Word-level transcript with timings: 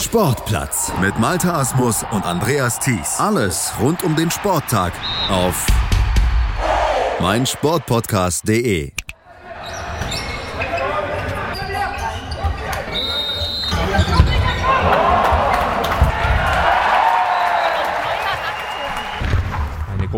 Sportplatz 0.00 0.92
mit 1.00 1.18
Malta 1.18 1.58
Asmus 1.58 2.04
und 2.12 2.24
Andreas 2.24 2.78
Thies. 2.78 3.18
Alles 3.18 3.72
rund 3.80 4.04
um 4.04 4.14
den 4.14 4.30
Sporttag 4.30 4.92
auf 5.28 5.66
meinsportpodcast.de. 7.20 8.92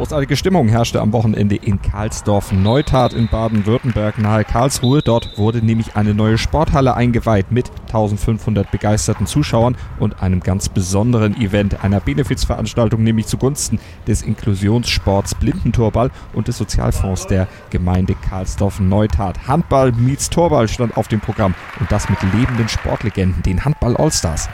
Großartige 0.00 0.38
Stimmung 0.38 0.68
herrschte 0.68 0.98
am 1.02 1.12
Wochenende 1.12 1.56
in 1.56 1.82
Karlsdorf-Neutat 1.82 3.12
in 3.12 3.28
Baden-Württemberg 3.28 4.16
nahe 4.16 4.44
Karlsruhe. 4.44 5.02
Dort 5.02 5.36
wurde 5.36 5.58
nämlich 5.58 5.94
eine 5.94 6.14
neue 6.14 6.38
Sporthalle 6.38 6.94
eingeweiht 6.94 7.52
mit 7.52 7.70
1500 7.88 8.70
begeisterten 8.70 9.26
Zuschauern 9.26 9.76
und 9.98 10.22
einem 10.22 10.40
ganz 10.40 10.70
besonderen 10.70 11.38
Event, 11.38 11.84
einer 11.84 12.00
Benefizveranstaltung, 12.00 13.02
nämlich 13.02 13.26
zugunsten 13.26 13.78
des 14.06 14.22
Inklusionssports 14.22 15.34
Blindentorball 15.34 16.10
und 16.32 16.48
des 16.48 16.56
Sozialfonds 16.56 17.26
der 17.26 17.46
Gemeinde 17.68 18.14
Karlsdorf-Neutat. 18.14 19.48
Handball 19.48 19.92
meets 19.92 20.30
Torball 20.30 20.66
stand 20.68 20.96
auf 20.96 21.08
dem 21.08 21.20
Programm 21.20 21.54
und 21.78 21.92
das 21.92 22.08
mit 22.08 22.22
lebenden 22.22 22.70
Sportlegenden, 22.70 23.42
den 23.42 23.66
Handball 23.66 23.98
Allstars. 23.98 24.48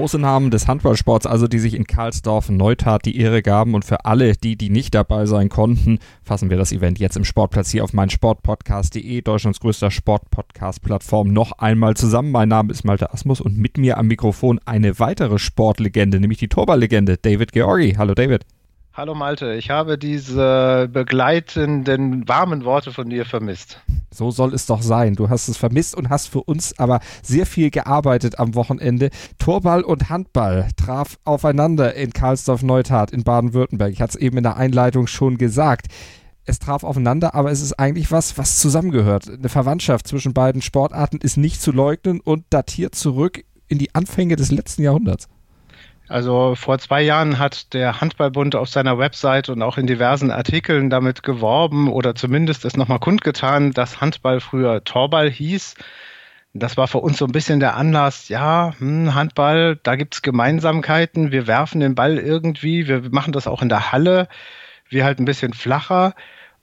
Große 0.00 0.18
Namen 0.18 0.50
des 0.50 0.66
Handballsports, 0.66 1.26
also 1.26 1.46
die 1.46 1.58
sich 1.58 1.74
in 1.74 1.86
Karlsdorf 1.86 2.48
Neutat 2.48 3.04
die 3.04 3.18
Ehre 3.18 3.42
gaben 3.42 3.74
und 3.74 3.84
für 3.84 4.06
alle, 4.06 4.32
die, 4.32 4.56
die 4.56 4.70
nicht 4.70 4.94
dabei 4.94 5.26
sein 5.26 5.50
konnten, 5.50 5.98
fassen 6.22 6.48
wir 6.48 6.56
das 6.56 6.72
Event 6.72 6.98
jetzt 6.98 7.18
im 7.18 7.24
Sportplatz 7.26 7.70
hier 7.70 7.84
auf 7.84 7.92
meinsportpodcast.de, 7.92 9.20
Deutschlands 9.20 9.60
größter 9.60 9.90
Sportpodcast-Plattform, 9.90 11.34
noch 11.34 11.52
einmal 11.58 11.96
zusammen. 11.98 12.30
Mein 12.30 12.48
Name 12.48 12.72
ist 12.72 12.82
Malte 12.82 13.12
Asmus 13.12 13.42
und 13.42 13.58
mit 13.58 13.76
mir 13.76 13.98
am 13.98 14.06
Mikrofon 14.06 14.58
eine 14.64 14.98
weitere 14.98 15.38
Sportlegende, 15.38 16.18
nämlich 16.18 16.38
die 16.38 16.48
Torballlegende 16.48 17.18
David 17.18 17.52
Georgi. 17.52 17.96
Hallo 17.98 18.14
David. 18.14 18.46
Hallo 18.92 19.14
Malte, 19.14 19.54
ich 19.54 19.70
habe 19.70 19.96
diese 19.98 20.88
begleitenden 20.92 22.26
warmen 22.28 22.64
Worte 22.64 22.92
von 22.92 23.08
dir 23.08 23.24
vermisst. 23.24 23.80
So 24.10 24.32
soll 24.32 24.52
es 24.52 24.66
doch 24.66 24.82
sein. 24.82 25.14
Du 25.14 25.30
hast 25.30 25.46
es 25.46 25.56
vermisst 25.56 25.94
und 25.94 26.10
hast 26.10 26.26
für 26.26 26.42
uns 26.42 26.76
aber 26.76 26.98
sehr 27.22 27.46
viel 27.46 27.70
gearbeitet 27.70 28.40
am 28.40 28.56
Wochenende. 28.56 29.10
Torball 29.38 29.82
und 29.82 30.10
Handball 30.10 30.68
traf 30.76 31.18
aufeinander 31.22 31.94
in 31.94 32.12
Karlsdorf-Neutat 32.12 33.12
in 33.12 33.22
Baden-Württemberg. 33.22 33.92
Ich 33.92 34.02
hatte 34.02 34.18
es 34.18 34.20
eben 34.20 34.38
in 34.38 34.42
der 34.42 34.56
Einleitung 34.56 35.06
schon 35.06 35.38
gesagt. 35.38 35.86
Es 36.44 36.58
traf 36.58 36.82
aufeinander, 36.82 37.36
aber 37.36 37.52
es 37.52 37.62
ist 37.62 37.78
eigentlich 37.78 38.10
was, 38.10 38.38
was 38.38 38.58
zusammengehört. 38.58 39.30
Eine 39.30 39.48
Verwandtschaft 39.48 40.08
zwischen 40.08 40.34
beiden 40.34 40.62
Sportarten 40.62 41.18
ist 41.18 41.36
nicht 41.36 41.62
zu 41.62 41.70
leugnen 41.70 42.18
und 42.18 42.44
datiert 42.50 42.96
zurück 42.96 43.44
in 43.68 43.78
die 43.78 43.94
Anfänge 43.94 44.34
des 44.34 44.50
letzten 44.50 44.82
Jahrhunderts. 44.82 45.28
Also 46.10 46.56
vor 46.56 46.80
zwei 46.80 47.02
Jahren 47.02 47.38
hat 47.38 47.72
der 47.72 48.00
Handballbund 48.00 48.56
auf 48.56 48.68
seiner 48.68 48.98
Website 48.98 49.48
und 49.48 49.62
auch 49.62 49.78
in 49.78 49.86
diversen 49.86 50.32
Artikeln 50.32 50.90
damit 50.90 51.22
geworben 51.22 51.88
oder 51.88 52.16
zumindest 52.16 52.64
es 52.64 52.76
nochmal 52.76 52.98
kundgetan, 52.98 53.70
dass 53.70 54.00
Handball 54.00 54.40
früher 54.40 54.82
Torball 54.82 55.30
hieß. 55.30 55.76
Das 56.52 56.76
war 56.76 56.88
für 56.88 56.98
uns 56.98 57.18
so 57.18 57.26
ein 57.26 57.32
bisschen 57.32 57.60
der 57.60 57.76
Anlass, 57.76 58.28
ja, 58.28 58.74
hm, 58.78 59.14
Handball, 59.14 59.78
da 59.84 59.94
gibt's 59.94 60.20
Gemeinsamkeiten, 60.20 61.30
wir 61.30 61.46
werfen 61.46 61.78
den 61.78 61.94
Ball 61.94 62.18
irgendwie, 62.18 62.88
wir 62.88 63.08
machen 63.12 63.32
das 63.32 63.46
auch 63.46 63.62
in 63.62 63.68
der 63.68 63.92
Halle, 63.92 64.26
wir 64.88 65.04
halt 65.04 65.20
ein 65.20 65.26
bisschen 65.26 65.52
flacher. 65.54 66.14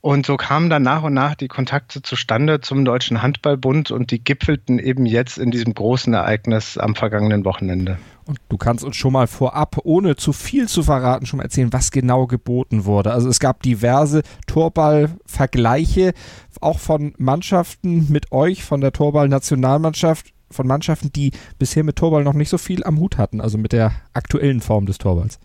Und 0.08 0.26
so 0.26 0.38
kamen 0.38 0.70
dann 0.70 0.84
nach 0.84 1.04
und 1.04 1.14
nach 1.14 1.36
die 1.36 1.50
Kontakte 1.50 2.02
zustande 2.02 2.62
zum 2.62 2.86
Deutschen 2.86 3.22
Handballbund 3.22 3.92
und 3.92 4.10
die 4.10 4.24
gipfelten 4.24 4.80
eben 4.80 5.06
jetzt 5.06 5.38
in 5.38 5.52
diesem 5.52 5.74
großen 5.74 6.14
Ereignis 6.14 6.78
am 6.78 6.96
vergangenen 6.96 7.44
Wochenende. 7.44 7.98
Und 8.24 8.40
du 8.48 8.56
kannst 8.56 8.86
uns 8.86 8.96
schon 8.96 9.12
mal 9.12 9.28
vorab, 9.28 9.80
ohne 9.84 10.16
zu 10.16 10.32
viel 10.32 10.70
zu 10.70 10.82
verraten, 10.84 11.26
schon 11.26 11.40
mal 11.40 11.44
erzählen, 11.44 11.74
was 11.74 11.92
genau 11.92 12.26
geboten 12.26 12.86
wurde. 12.86 13.12
Also 13.12 13.28
es 13.28 13.42
gab 13.42 13.62
diverse 13.64 14.22
Torball-Vergleiche, 14.46 16.14
auch 16.62 16.80
von 16.80 17.14
Mannschaften 17.18 18.10
mit 18.10 18.32
euch, 18.32 18.64
von 18.64 18.80
der 18.80 18.94
Torball-Nationalmannschaft, 18.94 20.32
von 20.50 20.68
Mannschaften, 20.68 21.12
die 21.12 21.32
bisher 21.60 21.84
mit 21.84 21.98
Torball 21.98 22.24
noch 22.24 22.32
nicht 22.32 22.48
so 22.48 22.58
viel 22.58 22.82
am 22.86 22.98
Hut 22.98 23.18
hatten, 23.18 23.42
also 23.42 23.58
mit 23.58 23.74
der 23.74 23.92
aktuellen 24.14 24.62
Form 24.62 24.86
des 24.86 25.00
Torballs. 25.00 25.38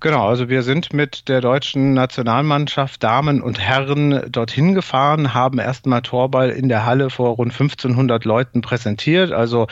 Genau, 0.00 0.28
also 0.28 0.50
wir 0.50 0.62
sind 0.62 0.92
mit 0.92 1.26
der 1.28 1.40
deutschen 1.40 1.94
Nationalmannschaft 1.94 3.02
Damen 3.02 3.40
und 3.40 3.58
Herren 3.58 4.30
dorthin 4.30 4.74
gefahren, 4.74 5.32
haben 5.32 5.58
erstmal 5.58 6.02
Torball 6.02 6.50
in 6.50 6.68
der 6.68 6.84
Halle 6.84 7.08
vor 7.08 7.30
rund 7.30 7.52
1500 7.52 8.24
Leuten 8.26 8.60
präsentiert. 8.60 9.32
Also 9.32 9.68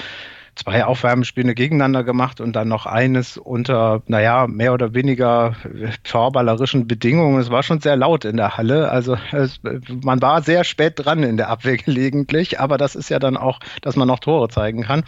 zwei 0.56 0.84
Aufwärmspiele 0.84 1.54
gegeneinander 1.54 2.04
gemacht 2.04 2.40
und 2.40 2.54
dann 2.54 2.68
noch 2.68 2.86
eines 2.86 3.36
unter, 3.36 4.02
naja, 4.06 4.46
mehr 4.46 4.72
oder 4.72 4.94
weniger 4.94 5.56
torballerischen 6.04 6.86
Bedingungen. 6.86 7.40
Es 7.40 7.50
war 7.50 7.62
schon 7.62 7.80
sehr 7.80 7.96
laut 7.96 8.24
in 8.24 8.36
der 8.36 8.56
Halle. 8.56 8.90
Also 8.90 9.16
es, 9.32 9.60
man 10.02 10.22
war 10.22 10.42
sehr 10.42 10.64
spät 10.64 10.94
dran 10.96 11.22
in 11.22 11.36
der 11.36 11.48
Abwehr 11.48 11.76
gelegentlich, 11.84 12.60
aber 12.60 12.78
das 12.78 12.94
ist 12.94 13.08
ja 13.08 13.18
dann 13.18 13.36
auch, 13.36 13.60
dass 13.82 13.96
man 13.96 14.08
noch 14.08 14.20
Tore 14.20 14.48
zeigen 14.48 14.82
kann. 14.82 15.04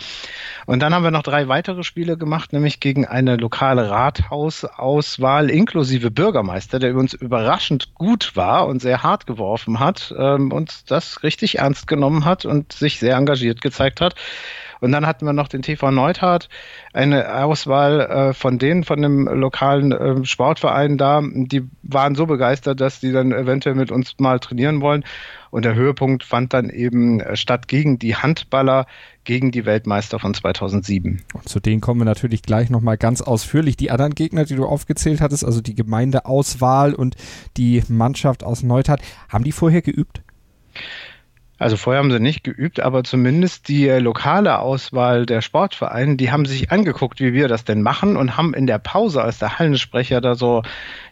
Und 0.67 0.81
dann 0.81 0.95
haben 0.95 1.05
wir 1.05 1.11
noch 1.11 1.23
drei 1.23 1.49
weitere 1.49 1.84
Spiele 1.84 2.17
gemacht, 2.17 2.53
nämlich 2.53 2.81
gegen 2.81 3.07
eine 3.07 3.37
lokale 3.37 3.89
Rathausauswahl 3.89 5.51
inklusive 5.51 6.11
Bürgermeister, 6.11 6.78
der 6.78 6.97
uns 6.97 7.15
überraschend 7.15 7.95
gut 7.95 8.33
war 8.34 8.67
und 8.67 8.83
sehr 8.83 9.03
hart 9.03 9.27
geworfen 9.27 9.81
hat 9.81 10.15
ähm, 10.19 10.53
und 10.53 10.91
das 10.91 11.23
richtig 11.23 11.59
ernst 11.59 11.87
genommen 11.87 12.25
hat 12.25 12.45
und 12.45 12.73
sich 12.73 12.99
sehr 12.99 13.17
engagiert 13.17 13.61
gezeigt 13.63 14.01
hat. 14.01 14.15
Und 14.81 14.93
dann 14.93 15.07
hatten 15.07 15.27
wir 15.27 15.33
noch 15.33 15.49
den 15.49 15.63
TV 15.63 15.91
Neutat, 15.91 16.49
eine 16.93 17.43
Auswahl 17.45 18.01
äh, 18.01 18.33
von 18.33 18.59
denen, 18.59 18.85
von 18.85 19.01
dem 19.01 19.27
lokalen 19.27 19.93
äh, 19.93 20.25
Sportverein 20.25 20.99
da. 20.99 21.23
Die 21.23 21.63
waren 21.83 22.15
so 22.15 22.27
begeistert, 22.27 22.81
dass 22.81 23.01
die 23.01 23.13
dann 23.13 23.33
eventuell 23.33 23.75
mit 23.75 23.91
uns 23.91 24.15
mal 24.19 24.39
trainieren 24.39 24.81
wollen. 24.81 25.05
Und 25.51 25.65
der 25.65 25.75
Höhepunkt 25.75 26.25
fand 26.25 26.53
dann 26.53 26.69
eben 26.69 27.23
statt 27.35 27.69
gegen 27.69 27.99
die 27.99 28.17
Handballer, 28.17 28.87
gegen 29.25 29.53
die 29.53 29.65
Weltmeister 29.65 30.19
von 30.19 30.35
2007. 30.35 31.23
Und 31.33 31.49
zu 31.49 31.61
denen 31.61 31.81
kommen 31.81 32.01
wir 32.01 32.05
natürlich 32.05 32.43
gleich 32.43 32.69
nochmal 32.69 32.99
ganz 32.99 33.23
ausführlich. 33.23 33.77
Die 33.77 33.91
anderen 33.91 34.15
Gegner, 34.15 34.45
die 34.45 34.57
du 34.57 34.67
aufgezählt 34.67 35.21
hattest, 35.21 35.45
also 35.45 35.61
die 35.61 35.75
Gemeindeauswahl 35.75 36.95
und 36.95 37.17
die 37.57 37.83
Mannschaft 37.89 38.45
aus 38.45 38.63
Neutat, 38.63 39.01
haben 39.29 39.45
die 39.45 39.53
vorher 39.53 39.83
geübt? 39.83 40.23
Also 41.59 41.78
vorher 41.78 42.03
haben 42.03 42.11
sie 42.11 42.21
nicht 42.21 42.44
geübt, 42.44 42.81
aber 42.81 43.03
zumindest 43.03 43.69
die 43.69 43.89
äh, 43.89 43.99
lokale 43.99 44.59
Auswahl 44.59 45.25
der 45.25 45.41
Sportvereine, 45.41 46.17
die 46.17 46.31
haben 46.31 46.44
sich 46.44 46.71
angeguckt, 46.71 47.19
wie 47.21 47.33
wir 47.33 47.49
das 47.49 47.65
denn 47.65 47.81
machen 47.81 48.19
und 48.19 48.37
haben 48.37 48.53
in 48.53 48.67
der 48.67 48.78
Pause, 48.78 49.22
als 49.22 49.39
der 49.39 49.59
Hallensprecher 49.59 50.21
da 50.21 50.34
so 50.34 50.62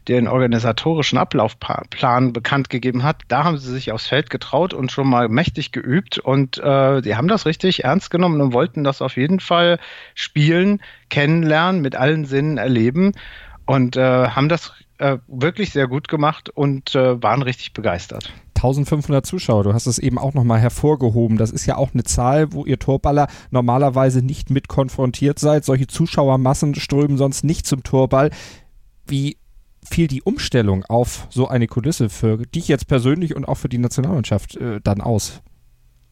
den 0.07 0.29
organisatorischen 0.29 1.17
Ablaufplan 1.17 2.35
bekannt 2.35 2.69
gegeben 2.69 3.05
hat, 3.05 3.23
da 3.29 3.45
haben 3.45 3.57
sie 3.57 3.73
sich 3.73 3.91
aufs 3.91 4.07
Feld 4.07 4.29
getraut 4.29 4.75
und 4.75 4.93
schon 4.93 5.09
mal 5.09 5.31
mächtig 5.31 5.73
geübt 5.73 6.19
und 6.19 6.59
äh, 6.59 7.01
die 7.01 7.17
haben 7.17 7.29
das 7.29 7.47
richtig 7.47 7.85
ernst 7.85 8.11
genommen 8.11 8.43
und 8.43 8.53
wollten 8.53 8.85
das 8.85 9.01
auf 9.01 9.17
jeden 9.17 9.41
Fall 9.41 9.79
spielen, 10.15 10.83
kennenlernen, 11.09 11.81
mit 11.81 11.97
allen 11.97 12.27
Sinnen 12.27 12.59
erleben 12.59 13.13
und 13.65 13.97
äh, 13.97 14.29
haben 14.29 14.51
das 14.51 14.75
äh, 14.99 15.17
wirklich 15.27 15.71
sehr 15.71 15.89
gut 15.89 16.09
gemacht 16.09 16.51
und 16.51 16.95
äh, 16.95 17.23
waren 17.23 17.41
richtig 17.41 17.73
begeistert. 17.73 18.31
1500 18.65 19.27
Zuschauer, 19.27 19.65
du 19.65 19.75
hast 19.75 19.87
es 19.87 19.99
eben 19.99 20.19
auch 20.19 20.33
nochmal 20.33 20.59
hervorgehoben. 20.59 21.37
Das 21.37 21.51
ist 21.51 21.67
ja 21.67 21.77
auch 21.77 21.93
eine 21.93 22.03
Zahl, 22.03 22.53
wo 22.55 22.65
ihr 22.65 22.79
Torballer 22.79 23.29
normalerweise 23.51 24.23
nicht 24.23 24.49
mit 24.49 24.69
konfrontiert 24.69 25.39
seid. 25.39 25.67
Solche 25.67 25.87
Zuschauermassen 25.87 26.75
strömen 26.75 27.19
sonst 27.19 27.45
nicht 27.45 27.67
zum 27.67 27.83
Torball. 27.83 28.31
Wie 29.07 29.37
fiel 29.85 30.09
die 30.09 30.23
Umstellung 30.23 30.83
auf 30.87 31.27
so 31.29 31.47
eine 31.47 31.67
Kulisse 31.67 32.09
für 32.09 32.39
dich 32.39 32.69
jetzt 32.69 32.89
persönlich 32.89 33.37
und 33.37 33.45
auch 33.45 33.57
für 33.57 33.69
die 33.69 33.77
Nationalmannschaft 33.77 34.57
äh, 34.57 34.81
dann 34.83 35.03
aus? 35.03 35.43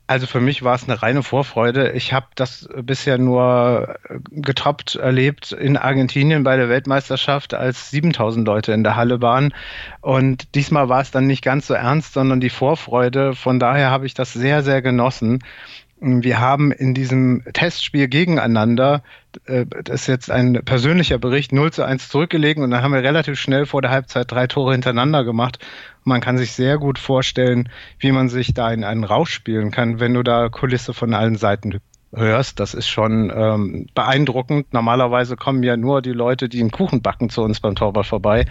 Also 0.09 0.27
für 0.27 0.41
mich 0.41 0.63
war 0.63 0.75
es 0.75 0.85
eine 0.85 1.01
reine 1.01 1.23
Vorfreude. 1.23 1.93
Ich 1.93 2.13
habe 2.13 2.27
das 2.35 2.69
bisher 2.83 3.19
nur 3.19 3.97
getoppt 4.31 4.97
erlebt 4.97 5.53
in 5.53 5.77
Argentinien 5.77 6.43
bei 6.43 6.57
der 6.57 6.69
Weltmeisterschaft, 6.69 7.55
als 7.55 7.91
7000 7.91 8.47
Leute 8.47 8.73
in 8.73 8.85
der 8.85 8.97
Halle 8.97 9.23
waren. 9.23 9.55
Und 10.01 10.55
diesmal 10.55 10.89
war 10.89 11.01
es 11.01 11.13
dann 11.13 11.27
nicht 11.27 11.43
ganz 11.43 11.67
so 11.67 11.75
ernst, 11.75 12.15
sondern 12.15 12.41
die 12.41 12.51
Vorfreude. 12.51 13.35
Von 13.35 13.59
daher 13.59 13.91
habe 13.91 14.05
ich 14.07 14.15
das 14.15 14.33
sehr, 14.33 14.63
sehr 14.63 14.83
genossen. 14.83 15.43
Wir 16.05 16.41
haben 16.41 16.73
in 16.73 16.95
diesem 16.95 17.45
Testspiel 17.53 18.09
gegeneinander, 18.09 19.05
äh, 19.47 19.67
das 19.85 20.03
ist 20.03 20.07
jetzt 20.09 20.31
ein 20.33 20.61
persönlicher 20.65 21.19
Bericht, 21.19 21.53
0 21.53 21.73
zu 21.73 21.85
1 21.85 22.09
zurückgelegen 22.09 22.65
und 22.65 22.73
dann 22.73 22.83
haben 22.83 22.93
wir 22.93 23.05
relativ 23.05 23.39
schnell 23.39 23.67
vor 23.67 23.83
der 23.83 23.93
Halbzeit 23.93 24.31
drei 24.31 24.49
Tore 24.49 24.73
hintereinander 24.73 25.23
gemacht. 25.23 25.61
Man 26.03 26.21
kann 26.21 26.39
sich 26.39 26.53
sehr 26.53 26.79
gut 26.79 26.99
vorstellen, 26.99 27.69
wie 28.01 28.11
man 28.11 28.29
sich 28.29 28.53
da 28.53 28.73
in 28.73 28.83
einen 28.83 29.05
Rausch 29.05 29.33
spielen 29.33 29.71
kann, 29.71 30.01
wenn 30.01 30.13
du 30.13 30.25
da 30.25 30.49
Kulisse 30.49 30.93
von 30.93 31.15
allen 31.15 31.37
Seiten 31.37 31.79
hörst. 32.13 32.59
Das 32.59 32.75
ist 32.75 32.89
schon 32.89 33.33
ähm, 33.33 33.87
beeindruckend. 33.95 34.73
Normalerweise 34.73 35.37
kommen 35.37 35.63
ja 35.63 35.77
nur 35.77 36.03
die 36.03 36.11
Leute, 36.11 36.49
die 36.49 36.61
einen 36.61 36.73
Kuchen 36.73 37.01
backen, 37.01 37.31
zu 37.31 37.43
uns 37.43 37.61
beim 37.61 37.77
Torwart 37.77 38.07
vorbei 38.07 38.47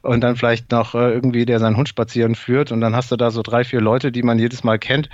und 0.00 0.22
dann 0.22 0.36
vielleicht 0.36 0.72
noch 0.72 0.94
äh, 0.94 1.12
irgendwie, 1.12 1.44
der 1.44 1.60
seinen 1.60 1.76
Hund 1.76 1.90
spazieren 1.90 2.34
führt 2.34 2.72
und 2.72 2.80
dann 2.80 2.96
hast 2.96 3.12
du 3.12 3.16
da 3.16 3.30
so 3.30 3.42
drei, 3.42 3.62
vier 3.62 3.82
Leute, 3.82 4.10
die 4.10 4.22
man 4.22 4.38
jedes 4.38 4.64
Mal 4.64 4.78
kennt 4.78 5.10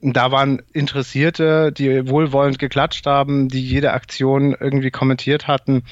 da 0.00 0.30
waren 0.30 0.60
Interessierte, 0.72 1.72
die 1.72 2.08
wohlwollend 2.08 2.58
geklatscht 2.58 3.06
haben, 3.06 3.48
die 3.48 3.62
jede 3.62 3.92
Aktion 3.92 4.54
irgendwie 4.58 4.90
kommentiert 4.90 5.46
hatten. 5.46 5.82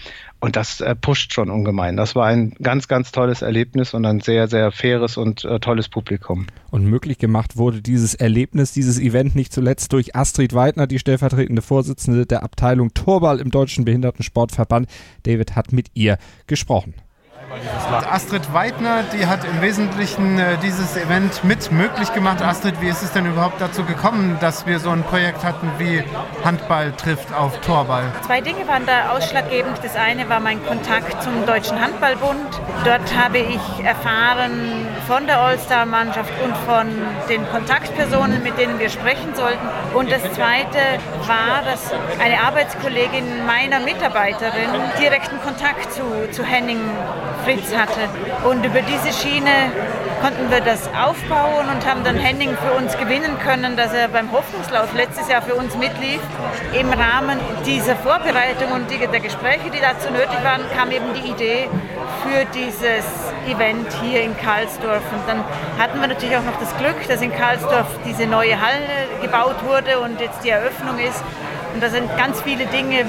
Und 0.40 0.56
das 0.56 0.80
äh, 0.80 0.94
pusht 0.94 1.32
schon 1.32 1.50
ungemein. 1.50 1.96
Das 1.96 2.14
war 2.14 2.26
ein 2.26 2.54
ganz, 2.60 2.88
ganz 2.88 3.12
tolles 3.12 3.42
Erlebnis 3.42 3.94
und 3.94 4.04
ein 4.04 4.20
sehr, 4.20 4.48
sehr 4.48 4.72
faires 4.72 5.16
und 5.16 5.44
äh, 5.44 5.60
tolles 5.60 5.88
Publikum. 5.88 6.46
Und 6.70 6.84
möglich 6.84 7.18
gemacht 7.18 7.56
wurde 7.56 7.80
dieses 7.80 8.14
Erlebnis, 8.14 8.72
dieses 8.72 8.98
Event 8.98 9.36
nicht 9.36 9.52
zuletzt 9.52 9.92
durch 9.92 10.16
Astrid 10.16 10.52
Weidner, 10.52 10.86
die 10.86 10.98
stellvertretende 10.98 11.62
Vorsitzende 11.62 12.26
der 12.26 12.42
Abteilung 12.42 12.92
Torball 12.92 13.40
im 13.40 13.50
Deutschen 13.50 13.84
Behindertensportverband. 13.84 14.88
David 15.22 15.54
hat 15.54 15.72
mit 15.72 15.90
ihr 15.94 16.18
gesprochen. 16.48 16.94
Astrid 18.10 18.54
Weidner, 18.54 19.02
die 19.12 19.26
hat 19.26 19.44
im 19.44 19.60
Wesentlichen 19.60 20.38
äh, 20.38 20.56
dieses 20.62 20.96
Event 20.96 21.44
mit 21.44 21.70
möglich 21.70 22.12
gemacht. 22.14 22.40
Astrid, 22.40 22.80
wie 22.80 22.88
ist 22.88 23.02
es 23.02 23.12
denn 23.12 23.26
überhaupt 23.26 23.60
dazu 23.60 23.84
gekommen, 23.84 24.38
dass 24.40 24.64
wir 24.64 24.78
so 24.78 24.88
ein 24.90 25.02
Projekt 25.02 25.44
hatten 25.44 25.70
wie 25.76 26.02
Handball 26.44 26.92
trifft 26.92 27.34
auf 27.34 27.60
Torball? 27.60 28.04
Zwei 28.24 28.40
Dinge 28.40 28.66
waren 28.68 28.86
da 28.86 29.10
ausschlaggebend. 29.10 29.78
Das 29.82 29.96
eine 29.96 30.28
war 30.30 30.40
mein 30.40 30.64
Kontakt 30.64 31.22
zum 31.22 31.44
Deutschen 31.44 31.78
Handballbund. 31.78 32.60
Dort 32.84 33.14
habe 33.16 33.38
ich 33.38 33.84
erfahren 33.84 34.86
von 35.06 35.26
der 35.26 35.40
All-Star-Mannschaft 35.40 36.32
und 36.42 36.56
von 36.58 36.86
den 37.28 37.46
Kontaktpersonen, 37.50 38.42
mit 38.42 38.56
denen 38.58 38.78
wir 38.78 38.88
sprechen 38.88 39.34
sollten. 39.34 39.68
Und 39.94 40.10
das 40.10 40.22
zweite 40.32 40.78
war, 41.26 41.62
dass 41.64 41.92
eine 42.18 42.40
Arbeitskollegin 42.40 43.44
meiner 43.46 43.80
Mitarbeiterin 43.80 44.70
direkten 44.98 45.38
Kontakt 45.42 45.92
zu, 45.92 46.30
zu 46.30 46.44
Henning 46.44 46.80
Fritz 47.44 47.74
hatte. 47.74 48.08
Und 48.48 48.64
über 48.64 48.80
diese 48.82 49.12
Schiene 49.12 49.50
konnten 50.20 50.50
wir 50.50 50.60
das 50.60 50.88
aufbauen 50.88 51.66
und 51.68 51.86
haben 51.86 52.04
dann 52.04 52.16
Henning 52.16 52.56
für 52.56 52.72
uns 52.74 52.96
gewinnen 52.96 53.38
können, 53.40 53.76
dass 53.76 53.92
er 53.92 54.08
beim 54.08 54.30
Hoffnungslauf 54.30 54.94
letztes 54.94 55.28
Jahr 55.28 55.42
für 55.42 55.54
uns 55.54 55.76
mitlief. 55.76 56.20
Im 56.78 56.92
Rahmen 56.92 57.38
dieser 57.66 57.96
Vorbereitung 57.96 58.72
und 58.72 58.90
der 58.90 59.20
Gespräche, 59.20 59.70
die 59.70 59.80
dazu 59.80 60.10
nötig 60.12 60.42
waren, 60.44 60.62
kam 60.76 60.90
eben 60.90 61.12
die 61.14 61.30
Idee 61.30 61.68
für 62.22 62.44
dieses 62.54 63.04
Event 63.48 63.88
hier 64.02 64.22
in 64.22 64.36
Karlsdorf. 64.36 65.02
Und 65.12 65.26
dann 65.26 65.44
hatten 65.78 66.00
wir 66.00 66.06
natürlich 66.06 66.36
auch 66.36 66.44
noch 66.44 66.58
das 66.60 66.76
Glück, 66.78 67.08
dass 67.08 67.20
in 67.20 67.32
Karlsdorf 67.32 67.86
diese 68.04 68.26
neue 68.26 68.60
Halle 68.60 69.08
gebaut 69.20 69.56
wurde 69.66 69.98
und 69.98 70.20
jetzt 70.20 70.44
die 70.44 70.50
Eröffnung 70.50 70.98
ist. 70.98 71.22
Und 71.74 71.82
da 71.82 71.90
sind 71.90 72.08
ganz 72.16 72.40
viele 72.42 72.66
Dinge 72.66 73.06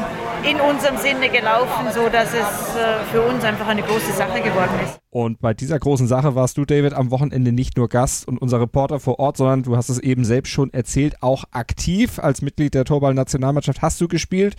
in 0.50 0.60
unserem 0.60 0.98
Sinne 0.98 1.30
gelaufen, 1.30 1.88
so 1.94 2.10
dass 2.10 2.30
es 2.30 2.76
äh, 2.76 3.04
für 3.12 3.22
uns 3.22 3.44
einfach 3.44 3.68
eine 3.68 3.82
große 3.82 4.12
Sache 4.12 4.42
geworden 4.42 4.80
ist. 4.84 5.00
Und 5.10 5.40
bei 5.40 5.54
dieser 5.54 5.80
großen 5.80 6.08
Sache 6.08 6.36
warst 6.36 6.58
du, 6.58 6.66
David, 6.66 6.94
am 6.94 7.12
Wochenende 7.12 7.52
nicht 7.52 7.78
nur 7.78 7.88
Gast 7.88 8.28
und 8.28 8.40
unser 8.40 8.60
Reporter 8.60 9.00
vor 9.00 9.20
Ort, 9.20 9.38
sondern 9.38 9.64
du 9.64 9.78
hast 9.78 9.90
es 9.90 10.00
eben 10.00 10.26
selbst 10.26 10.50
schon 10.50 10.74
erzählt, 10.74 11.22
auch 11.22 11.46
aktiv 11.52 12.20
als 12.20 12.42
Mitglied 12.42 12.74
der 12.74 12.86
Torball-Nationalmannschaft 12.86 13.82
hast 13.82 14.02
du 14.02 14.08
gespielt 14.08 14.56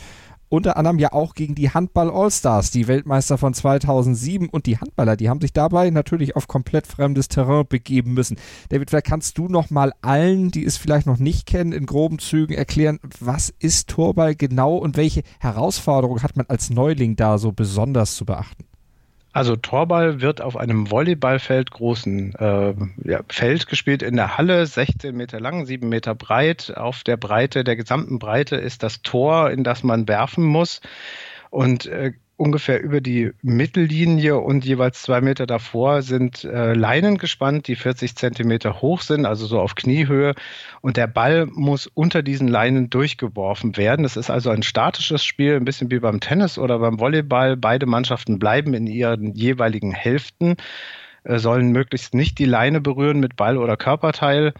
unter 0.54 0.76
anderem 0.76 0.98
ja 0.98 1.12
auch 1.12 1.34
gegen 1.34 1.54
die 1.54 1.70
Handball 1.70 2.10
All-Stars, 2.10 2.70
die 2.70 2.86
Weltmeister 2.86 3.38
von 3.38 3.54
2007 3.54 4.48
und 4.48 4.66
die 4.66 4.78
Handballer, 4.78 5.16
die 5.16 5.28
haben 5.28 5.40
sich 5.40 5.52
dabei 5.52 5.90
natürlich 5.90 6.36
auf 6.36 6.48
komplett 6.48 6.86
fremdes 6.86 7.28
Terrain 7.28 7.66
begeben 7.68 8.14
müssen. 8.14 8.36
David, 8.68 8.90
vielleicht 8.90 9.06
kannst 9.06 9.36
du 9.38 9.48
noch 9.48 9.70
mal 9.70 9.92
allen, 10.00 10.50
die 10.50 10.64
es 10.64 10.76
vielleicht 10.76 11.06
noch 11.06 11.18
nicht 11.18 11.46
kennen, 11.46 11.72
in 11.72 11.86
groben 11.86 12.18
Zügen 12.18 12.54
erklären, 12.54 13.00
was 13.20 13.52
ist 13.58 13.88
Torball 13.90 14.34
genau 14.34 14.76
und 14.76 14.96
welche 14.96 15.22
Herausforderungen 15.40 16.22
hat 16.22 16.36
man 16.36 16.46
als 16.46 16.70
Neuling 16.70 17.16
da 17.16 17.38
so 17.38 17.52
besonders 17.52 18.14
zu 18.14 18.24
beachten? 18.24 18.64
Also 19.34 19.56
Torball 19.56 20.20
wird 20.20 20.40
auf 20.40 20.56
einem 20.56 20.92
Volleyballfeld 20.92 21.72
großen 21.72 22.36
äh, 22.36 22.74
ja, 23.02 23.20
Feld 23.28 23.66
gespielt 23.66 24.00
in 24.00 24.14
der 24.14 24.38
Halle, 24.38 24.64
16 24.64 25.14
Meter 25.16 25.40
lang, 25.40 25.66
7 25.66 25.88
Meter 25.88 26.14
breit. 26.14 26.72
Auf 26.76 27.02
der 27.02 27.16
Breite, 27.16 27.64
der 27.64 27.74
gesamten 27.74 28.20
Breite 28.20 28.54
ist 28.54 28.84
das 28.84 29.02
Tor, 29.02 29.50
in 29.50 29.64
das 29.64 29.82
man 29.82 30.06
werfen 30.06 30.44
muss. 30.44 30.80
Und 31.50 31.86
äh, 31.86 32.12
ungefähr 32.36 32.82
über 32.82 33.00
die 33.00 33.32
Mittellinie 33.42 34.38
und 34.38 34.64
jeweils 34.64 35.02
zwei 35.02 35.20
Meter 35.20 35.46
davor 35.46 36.02
sind 36.02 36.44
äh, 36.44 36.74
Leinen 36.74 37.18
gespannt, 37.18 37.68
die 37.68 37.76
40 37.76 38.16
Zentimeter 38.16 38.80
hoch 38.80 39.02
sind, 39.02 39.26
also 39.26 39.46
so 39.46 39.60
auf 39.60 39.74
Kniehöhe. 39.74 40.34
Und 40.80 40.96
der 40.96 41.06
Ball 41.06 41.46
muss 41.46 41.86
unter 41.86 42.22
diesen 42.22 42.48
Leinen 42.48 42.90
durchgeworfen 42.90 43.76
werden. 43.76 44.04
Es 44.04 44.16
ist 44.16 44.30
also 44.30 44.50
ein 44.50 44.62
statisches 44.62 45.24
Spiel, 45.24 45.56
ein 45.56 45.64
bisschen 45.64 45.90
wie 45.90 46.00
beim 46.00 46.20
Tennis 46.20 46.58
oder 46.58 46.78
beim 46.78 46.98
Volleyball. 46.98 47.56
Beide 47.56 47.86
Mannschaften 47.86 48.38
bleiben 48.38 48.74
in 48.74 48.86
ihren 48.86 49.34
jeweiligen 49.34 49.92
Hälften, 49.92 50.56
äh, 51.22 51.38
sollen 51.38 51.70
möglichst 51.70 52.14
nicht 52.14 52.38
die 52.38 52.46
Leine 52.46 52.80
berühren 52.80 53.20
mit 53.20 53.36
Ball 53.36 53.56
oder 53.56 53.76
Körperteil 53.76 54.54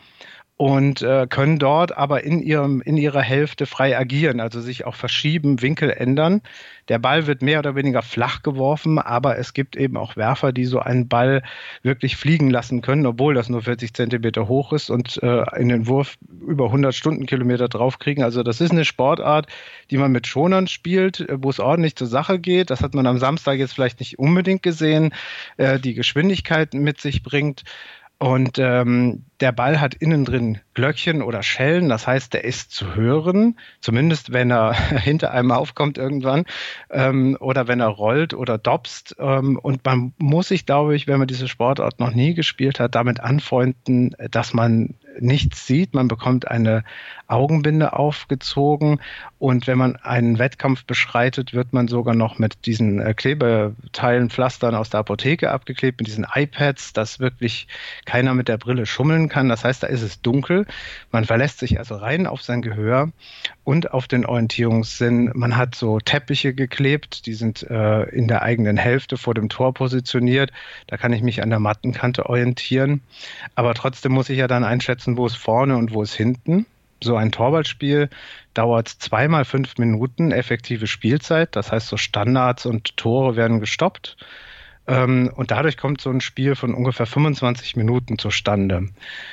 und 0.57 1.03
äh, 1.03 1.27
können 1.29 1.59
dort 1.59 1.97
aber 1.97 2.23
in, 2.23 2.41
ihrem, 2.41 2.81
in 2.81 2.97
ihrer 2.97 3.23
Hälfte 3.23 3.67
frei 3.67 3.99
agieren, 3.99 4.39
also 4.39 4.61
sich 4.61 4.87
auch 4.87 4.95
verschieben, 4.95 5.63
Winkel 5.63 5.91
ändern. 5.91 6.43
Der 6.89 7.01
Ball 7.01 7.27
wird 7.27 7.43
mehr 7.43 7.59
oder 7.59 7.75
weniger 7.75 8.03
flach 8.03 8.43
geworfen, 8.43 9.01
aber 9.01 9.37
es 9.37 9.53
gibt 9.53 9.75
eben 9.75 9.97
auch 9.97 10.17
Werfer, 10.17 10.53
die 10.53 10.67
so 10.67 10.79
einen 10.79 11.09
Ball 11.09 11.43
wirklich 11.83 12.17
fliegen 12.17 12.51
lassen 12.51 12.83
können, 12.83 13.05
obwohl 13.05 13.35
das 13.35 13.49
nur 13.49 13.63
40 13.63 13.95
Zentimeter 13.95 14.47
hoch 14.47 14.73
ist 14.73 14.91
und 14.91 15.21
äh, 15.25 15.45
in 15.59 15.71
den 15.71 15.89
Wurf 15.89 16.15
über 16.47 16.67
100 16.67 16.95
Stundenkilometer 16.95 17.69
draufkriegen. 17.69 18.23
Also 18.23 18.45
das 18.45 18.61
ist 18.61 18.71
eine 18.71 18.85
Sportart, 18.85 19.49
die 19.91 19.97
man 19.97 20.13
mit 20.13 20.29
Schonern 20.29 20.69
spielt, 20.69 21.21
äh, 21.21 21.37
wo 21.43 21.51
es 21.51 21.59
ordentlich 21.59 21.97
zur 21.97 22.07
Sache 22.07 22.39
geht. 22.39 22.71
Das 22.71 22.81
hat 22.81 22.95
man 22.95 23.09
am 23.09 23.19
Samstag 23.19 23.59
jetzt 23.59 23.75
vielleicht 23.75 23.99
nicht 23.99 24.21
unbedingt 24.21 24.63
gesehen, 24.63 25.13
äh, 25.57 25.81
die 25.81 25.95
Geschwindigkeit 25.95 26.75
mit 26.75 27.01
sich 27.01 27.25
bringt. 27.25 27.65
Und 28.19 28.59
ähm, 28.59 29.25
der 29.41 29.53
Ball 29.53 29.81
hat 29.81 29.95
innen 29.95 30.25
drin 30.25 30.59
Glöckchen 30.75 31.23
oder 31.23 31.43
Schellen, 31.43 31.89
das 31.89 32.07
heißt, 32.07 32.35
der 32.35 32.45
ist 32.45 32.73
zu 32.73 32.95
hören, 32.95 33.59
zumindest 33.81 34.33
wenn 34.33 34.51
er 34.51 34.75
hinter 35.01 35.33
einem 35.33 35.51
aufkommt 35.51 35.99
irgendwann 35.99 36.45
ähm, 36.91 37.37
oder 37.41 37.69
wenn 37.69 37.81
er 37.81 37.89
rollt 37.89 38.35
oder 38.35 38.59
dopst. 38.59 39.17
Ähm, 39.19 39.59
und 39.59 39.85
man 39.85 40.13
muss 40.19 40.49
sich, 40.49 40.67
glaube 40.67 40.95
ich, 40.97 41.07
wenn 41.07 41.19
man 41.19 41.29
diese 41.29 41.49
Sportart 41.49 42.01
noch 42.01 42.15
nie 42.15 42.35
gespielt 42.35 42.81
hat, 42.81 42.95
damit 42.95 43.21
anfreunden, 43.21 44.17
dass 44.31 44.55
man 44.55 44.95
nichts 45.21 45.67
sieht. 45.67 45.95
Man 45.95 46.09
bekommt 46.09 46.49
eine 46.49 46.85
Augenbinde 47.27 47.95
aufgezogen 47.95 49.01
und 49.39 49.67
wenn 49.67 49.79
man 49.79 49.97
einen 49.97 50.39
Wettkampf 50.39 50.85
beschreitet, 50.85 51.55
wird 51.55 51.73
man 51.73 51.89
sogar 51.89 52.15
noch 52.15 52.39
mit 52.39 52.67
diesen 52.67 53.01
äh, 53.01 53.15
Klebeteilen, 53.15 54.31
Pflastern 54.31 54.75
aus 54.75 54.91
der 54.91 55.01
Apotheke 55.01 55.51
abgeklebt, 55.51 56.01
mit 56.01 56.07
diesen 56.07 56.27
iPads, 56.33 56.93
dass 56.93 57.21
wirklich 57.21 57.67
keiner 58.05 58.35
mit 58.35 58.49
der 58.49 58.59
Brille 58.59 58.87
schummeln 58.87 59.29
kann. 59.29 59.34
Das 59.49 59.65
heißt, 59.65 59.83
da 59.83 59.87
ist 59.89 60.03
es 60.03 60.23
dunkel. 60.23 60.67
Man 61.11 61.25
verlässt 61.25 61.59
sich 61.59 61.79
also 61.79 61.97
rein 61.97 62.27
auf 62.27 62.43
sein 62.43 62.63
Gehör 62.63 63.11
und 63.65 63.93
auf 63.93 64.07
den 64.09 64.25
Orientierungssinn. 64.25 65.31
Man 65.35 65.57
hat 65.57 65.75
so 65.75 65.99
Teppiche 65.99 66.55
geklebt, 66.55 67.27
die 67.27 67.35
sind 67.35 67.63
äh, 67.65 68.05
in 68.11 68.29
der 68.29 68.43
eigenen 68.43 68.77
Hälfte 68.77 69.17
vor 69.17 69.35
dem 69.35 69.49
Tor 69.49 69.75
positioniert. 69.75 70.53
Da 70.87 70.97
kann 70.97 71.13
ich 71.13 71.23
mich 71.23 71.43
an 71.43 71.51
der 71.51 71.61
Mattenkante 71.61 72.27
orientieren. 72.27 73.03
Aber 73.55 73.75
trotzdem 73.75 74.13
muss 74.13 74.29
ich 74.29 74.39
ja 74.39 74.47
dann 74.47 74.65
einschätzen, 74.65 75.17
wo 75.17 75.27
ist 75.27 75.37
vorne 75.37 75.77
und 75.77 75.93
wo 75.93 76.03
ist 76.03 76.15
hinten. 76.15 76.67
So 77.03 77.17
ein 77.17 77.33
Torwaldspiel 77.33 78.09
dauert 78.55 78.89
zweimal 78.89 79.45
fünf 79.45 79.77
Minuten 79.79 80.33
effektive 80.33 80.87
Spielzeit. 80.87 81.55
Das 81.57 81.73
heißt, 81.73 81.89
so 81.89 81.97
Standards 81.97 82.67
und 82.67 82.97
Tore 82.97 83.37
werden 83.37 83.61
gestoppt. 83.61 84.17
Ähm, 84.87 85.31
und 85.35 85.51
dadurch 85.51 85.77
kommt 85.77 86.01
so 86.01 86.11
ein 86.11 86.21
Spiel 86.21 86.55
von 86.55 86.75
ungefähr 86.75 87.07
25 87.07 87.77
Minuten 87.77 88.19
zustande. 88.19 88.89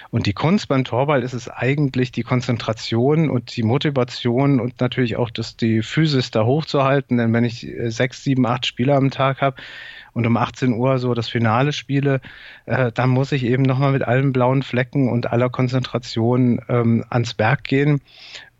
Und 0.09 0.25
die 0.25 0.33
Kunst 0.33 0.67
beim 0.67 0.83
Torball 0.83 1.23
ist 1.23 1.33
es 1.33 1.49
eigentlich, 1.49 2.11
die 2.11 2.23
Konzentration 2.23 3.29
und 3.29 3.55
die 3.55 3.63
Motivation 3.63 4.59
und 4.59 4.79
natürlich 4.79 5.17
auch 5.17 5.29
das, 5.29 5.57
die 5.57 5.81
Physis 5.81 6.31
da 6.31 6.45
hochzuhalten. 6.45 7.17
Denn 7.17 7.33
wenn 7.33 7.43
ich 7.43 7.67
äh, 7.67 7.89
sechs, 7.91 8.23
sieben, 8.23 8.45
acht 8.45 8.65
Spieler 8.65 8.95
am 8.95 9.11
Tag 9.11 9.41
habe, 9.41 9.57
und 10.13 10.27
um 10.27 10.37
18 10.37 10.73
Uhr 10.73 10.99
so 10.99 11.13
das 11.13 11.29
Finale 11.29 11.71
spiele, 11.71 12.21
äh, 12.65 12.91
dann 12.91 13.09
muss 13.09 13.31
ich 13.31 13.45
eben 13.45 13.63
nochmal 13.63 13.91
mit 13.91 14.03
allen 14.03 14.33
blauen 14.33 14.63
Flecken 14.63 15.09
und 15.09 15.31
aller 15.31 15.49
Konzentration 15.49 16.61
ähm, 16.67 17.05
ans 17.09 17.33
Berg 17.33 17.63
gehen. 17.63 18.01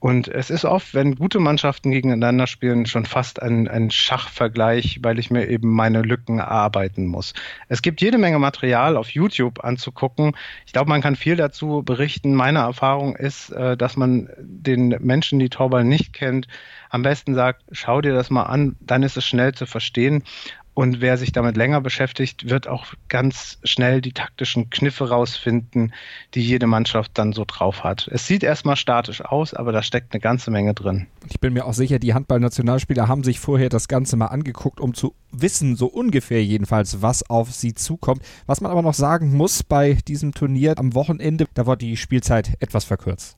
Und 0.01 0.27
es 0.27 0.50
ist 0.50 0.65
oft, 0.65 0.96
wenn 0.96 1.13
gute 1.13 1.39
Mannschaften 1.39 1.91
gegeneinander 1.91 2.48
spielen, 2.48 2.88
schon 2.88 3.05
fast 3.05 3.39
ein, 3.39 3.67
ein 3.67 3.91
Schachvergleich, 3.91 4.98
weil 5.03 5.20
ich 5.20 5.29
mir 5.29 5.48
eben 5.48 5.70
meine 5.70 6.01
Lücken 6.01 6.39
erarbeiten 6.39 7.05
muss. 7.05 7.36
Es 7.70 7.84
gibt 7.84 8.01
jede 8.01 8.17
Menge 8.17 8.39
Material 8.39 8.98
auf 8.98 9.12
YouTube 9.12 9.63
anzugucken. 9.63 10.36
Ich 10.65 10.74
glaube, 10.74 10.89
man 10.89 11.01
kann 11.01 11.15
viel 11.15 11.36
dazu 11.36 11.84
berichten. 11.84 12.34
Meine 12.34 12.60
Erfahrung 12.60 13.15
ist, 13.15 13.51
äh, 13.51 13.77
dass 13.77 13.96
man 13.96 14.27
den 14.39 14.88
Menschen, 15.01 15.38
die 15.38 15.50
Torball 15.50 15.84
nicht 15.84 16.13
kennt, 16.13 16.48
am 16.89 17.03
besten 17.03 17.36
sagt, 17.36 17.63
schau 17.72 18.01
dir 18.01 18.13
das 18.13 18.31
mal 18.31 18.43
an, 18.43 18.75
dann 18.79 19.03
ist 19.03 19.17
es 19.17 19.25
schnell 19.25 19.53
zu 19.53 19.67
verstehen. 19.67 20.24
Und 20.73 21.01
wer 21.01 21.17
sich 21.17 21.33
damit 21.33 21.57
länger 21.57 21.81
beschäftigt, 21.81 22.49
wird 22.49 22.67
auch 22.67 22.93
ganz 23.09 23.59
schnell 23.63 23.99
die 23.99 24.13
taktischen 24.13 24.69
Kniffe 24.69 25.09
rausfinden, 25.09 25.93
die 26.33 26.41
jede 26.41 26.65
Mannschaft 26.65 27.11
dann 27.15 27.33
so 27.33 27.43
drauf 27.45 27.83
hat. 27.83 28.07
Es 28.09 28.25
sieht 28.25 28.43
erstmal 28.43 28.77
statisch 28.77 29.21
aus, 29.21 29.53
aber 29.53 29.73
da 29.73 29.83
steckt 29.83 30.13
eine 30.13 30.21
ganze 30.21 30.49
Menge 30.49 30.73
drin. 30.73 31.07
Ich 31.29 31.41
bin 31.41 31.53
mir 31.53 31.65
auch 31.65 31.73
sicher, 31.73 31.99
die 31.99 32.13
Handballnationalspieler 32.13 33.09
haben 33.09 33.23
sich 33.23 33.39
vorher 33.39 33.67
das 33.67 33.89
Ganze 33.89 34.15
mal 34.15 34.27
angeguckt, 34.27 34.79
um 34.79 34.93
zu 34.93 35.13
wissen, 35.31 35.75
so 35.75 35.87
ungefähr 35.87 36.43
jedenfalls, 36.43 37.01
was 37.01 37.29
auf 37.29 37.51
sie 37.51 37.73
zukommt. 37.73 38.21
Was 38.45 38.61
man 38.61 38.71
aber 38.71 38.81
noch 38.81 38.93
sagen 38.93 39.35
muss 39.35 39.63
bei 39.63 39.97
diesem 40.07 40.33
Turnier 40.33 40.77
am 40.77 40.93
Wochenende, 40.93 41.47
da 41.53 41.65
war 41.65 41.75
die 41.75 41.97
Spielzeit 41.97 42.55
etwas 42.61 42.85
verkürzt. 42.85 43.37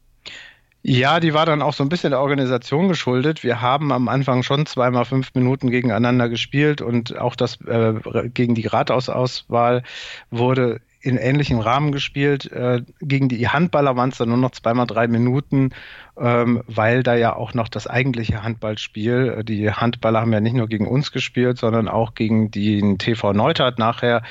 Ja, 0.86 1.22
die 1.22 1.34
war 1.34 1.46
dann 1.46 1.62
auch 1.62 1.74
so 1.74 1.82
ein 1.82 1.88
bisschen 1.88 2.12
der 2.12 2.20
Organisation 2.20 2.90
geschuldet. 2.90 3.42
Wir 3.42 3.62
haben 3.62 3.94
am 3.94 4.10
Anfang 4.10 4.44
schon 4.44 4.66
zweimal 4.66 5.06
fünf 5.06 5.34
Minuten 5.34 5.70
gegeneinander 5.70 6.28
gespielt 6.28 6.82
und 6.82 7.18
auch 7.18 7.38
das 7.38 7.62
äh, 7.62 7.94
gegen 8.34 8.54
die 8.54 8.68
Ratausauswahl 8.68 9.84
wurde 10.30 10.82
in 11.00 11.16
ähnlichem 11.16 11.60
Rahmen 11.60 11.94
gespielt. 11.94 12.52
Äh, 12.52 12.82
gegen 13.00 13.30
die 13.30 13.48
Handballer 13.48 13.96
waren 13.96 14.10
es 14.10 14.18
dann 14.18 14.28
nur 14.28 14.38
noch 14.38 14.52
zweimal 14.52 14.86
drei 14.86 15.08
Minuten, 15.08 15.72
ähm, 16.18 16.64
weil 16.68 17.02
da 17.02 17.16
ja 17.16 17.34
auch 17.34 17.54
noch 17.54 17.70
das 17.70 17.88
eigentliche 17.88 18.44
Handballspiel, 18.44 19.36
äh, 19.40 19.44
die 19.46 19.72
Handballer 19.72 20.20
haben 20.20 20.34
ja 20.34 20.42
nicht 20.42 20.56
nur 20.56 20.68
gegen 20.68 20.88
uns 20.88 21.14
gespielt, 21.14 21.58
sondern 21.60 21.88
auch 21.88 22.14
gegen 22.14 22.52
den 22.52 22.98
TV 22.98 23.32
Neutert 23.32 23.80
nachher. 23.80 24.22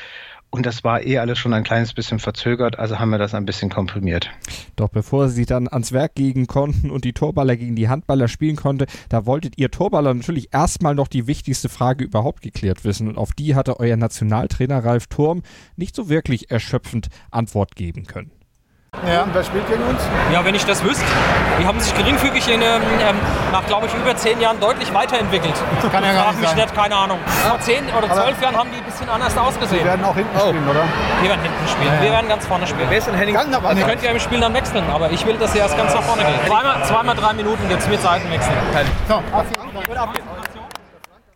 Und 0.54 0.66
das 0.66 0.84
war 0.84 1.02
eh 1.02 1.16
alles 1.16 1.38
schon 1.38 1.54
ein 1.54 1.64
kleines 1.64 1.94
bisschen 1.94 2.18
verzögert, 2.18 2.78
also 2.78 2.98
haben 2.98 3.08
wir 3.08 3.16
das 3.16 3.34
ein 3.34 3.46
bisschen 3.46 3.70
komprimiert. 3.70 4.28
Doch 4.76 4.90
bevor 4.90 5.30
sie 5.30 5.46
dann 5.46 5.66
ans 5.66 5.92
Werk 5.92 6.14
gehen 6.14 6.46
konnten 6.46 6.90
und 6.90 7.06
die 7.06 7.14
Torballer 7.14 7.56
gegen 7.56 7.74
die 7.74 7.88
Handballer 7.88 8.28
spielen 8.28 8.56
konnte, 8.56 8.84
da 9.08 9.24
wolltet 9.24 9.56
ihr 9.56 9.70
Torballer 9.70 10.12
natürlich 10.12 10.52
erstmal 10.52 10.94
noch 10.94 11.08
die 11.08 11.26
wichtigste 11.26 11.70
Frage 11.70 12.04
überhaupt 12.04 12.42
geklärt 12.42 12.84
wissen. 12.84 13.08
Und 13.08 13.16
auf 13.16 13.32
die 13.32 13.54
hatte 13.54 13.80
euer 13.80 13.96
Nationaltrainer 13.96 14.84
Ralf 14.84 15.06
Turm 15.06 15.42
nicht 15.76 15.96
so 15.96 16.10
wirklich 16.10 16.50
erschöpfend 16.50 17.08
Antwort 17.30 17.74
geben 17.74 18.04
können. 18.04 18.30
Ja. 19.06 19.22
Und 19.22 19.34
wer 19.34 19.42
spielt 19.42 19.66
gegen 19.66 19.82
uns? 19.82 20.00
Ja, 20.32 20.44
wenn 20.44 20.54
ich 20.54 20.64
das 20.64 20.82
wüsste. 20.84 21.04
Die 21.58 21.66
haben 21.66 21.80
sich 21.80 21.94
geringfügig 21.94 22.46
in, 22.48 22.62
ähm, 22.62 22.82
ähm 23.00 23.16
nach, 23.50 23.66
glaube 23.66 23.86
ich, 23.86 23.94
über 23.94 24.16
zehn 24.16 24.40
Jahren 24.40 24.60
deutlich 24.60 24.92
weiterentwickelt. 24.94 25.54
Kann 25.90 26.04
ja 26.04 26.12
gar 26.12 26.28
nicht 26.28 26.40
mich 26.40 26.48
sein. 26.48 26.56
nicht, 26.56 26.74
keine 26.74 26.96
Ahnung. 26.96 27.18
Vor 27.48 27.60
zehn 27.60 27.84
oder 27.96 28.08
zwölf 28.08 28.40
Jahren 28.40 28.56
haben 28.56 28.70
die 28.70 28.78
ein 28.78 28.84
bisschen 28.84 29.08
anders 29.08 29.36
ausgesehen. 29.36 29.84
Wir 29.84 29.90
werden 29.90 30.04
auch 30.04 30.14
hinten 30.14 30.36
oh. 30.36 30.48
spielen, 30.48 30.68
oder? 30.68 30.84
Wir 31.20 31.30
werden 31.30 31.42
hinten 31.42 31.68
spielen. 31.68 31.88
Ja, 31.88 31.94
ja. 31.94 32.02
Wir 32.02 32.12
werden 32.12 32.28
ganz 32.28 32.46
vorne 32.46 32.66
spielen. 32.66 32.86
Wer 32.88 32.98
ist 32.98 33.06
denn 33.08 33.14
Henning? 33.14 33.34
Ganz 33.34 33.54
also 33.54 33.82
könnt 33.86 34.02
ihr 34.02 34.10
im 34.10 34.20
Spiel 34.20 34.40
dann 34.40 34.54
wechseln, 34.54 34.84
aber 34.90 35.10
ich 35.10 35.26
will, 35.26 35.36
dass 35.36 35.54
ihr 35.54 35.62
erst 35.62 35.76
ganz 35.76 35.92
nach 35.94 36.02
vorne 36.02 36.22
geht. 36.24 36.46
Zweimal, 36.46 36.84
zweimal 36.84 37.16
drei 37.16 37.32
Minuten 37.32 37.68
gibt 37.68 37.82
es 37.82 37.88
mit 37.88 38.00
Seitenwechsel. 38.00 38.52
So, 39.08 39.14
auf 39.14 39.44
geht's. 40.12 40.41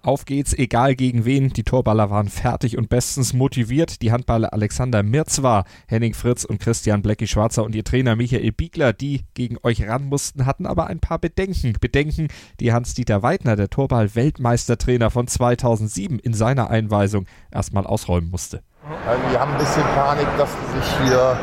Auf 0.07 0.25
geht's, 0.25 0.55
egal 0.55 0.95
gegen 0.95 1.25
wen. 1.25 1.51
Die 1.51 1.65
Torballer 1.65 2.11
waren 2.11 2.29
fertig 2.29 2.79
und 2.79 2.89
bestens 2.89 3.33
motiviert. 3.33 4.03
Die 4.03 4.13
Handballer 4.13 4.53
Alexander 4.53 5.03
Mirzwa, 5.03 5.65
Henning 5.89 6.15
Fritz 6.15 6.45
und 6.45 6.61
Christian 6.61 7.03
Blecki 7.03 7.27
Schwarzer 7.27 7.65
und 7.65 7.75
ihr 7.75 7.83
Trainer 7.83 8.15
Michael 8.15 8.53
Biegler, 8.53 8.93
die 8.93 9.25
gegen 9.35 9.59
euch 9.65 9.85
ran 9.89 10.05
mussten, 10.05 10.47
hatten 10.47 10.65
aber 10.65 10.87
ein 10.87 11.01
paar 11.01 11.19
Bedenken. 11.19 11.73
Bedenken, 11.81 12.29
die 12.61 12.73
Hans-Dieter 12.73 13.25
Weidner, 13.25 13.57
der 13.57 13.69
Torball-Weltmeistertrainer 13.69 15.11
von 15.11 15.27
2007, 15.27 16.21
in 16.21 16.35
seiner 16.35 16.71
Einweisung 16.71 17.27
erstmal 17.51 17.85
ausräumen 17.85 18.31
musste. 18.31 18.63
Also 18.87 19.21
wir 19.31 19.41
haben 19.41 19.51
ein 19.51 19.59
bisschen 19.59 19.83
Panik, 19.97 20.29
dass 20.39 20.49
sie 20.49 20.79
sich 20.79 20.95
hier 21.03 21.37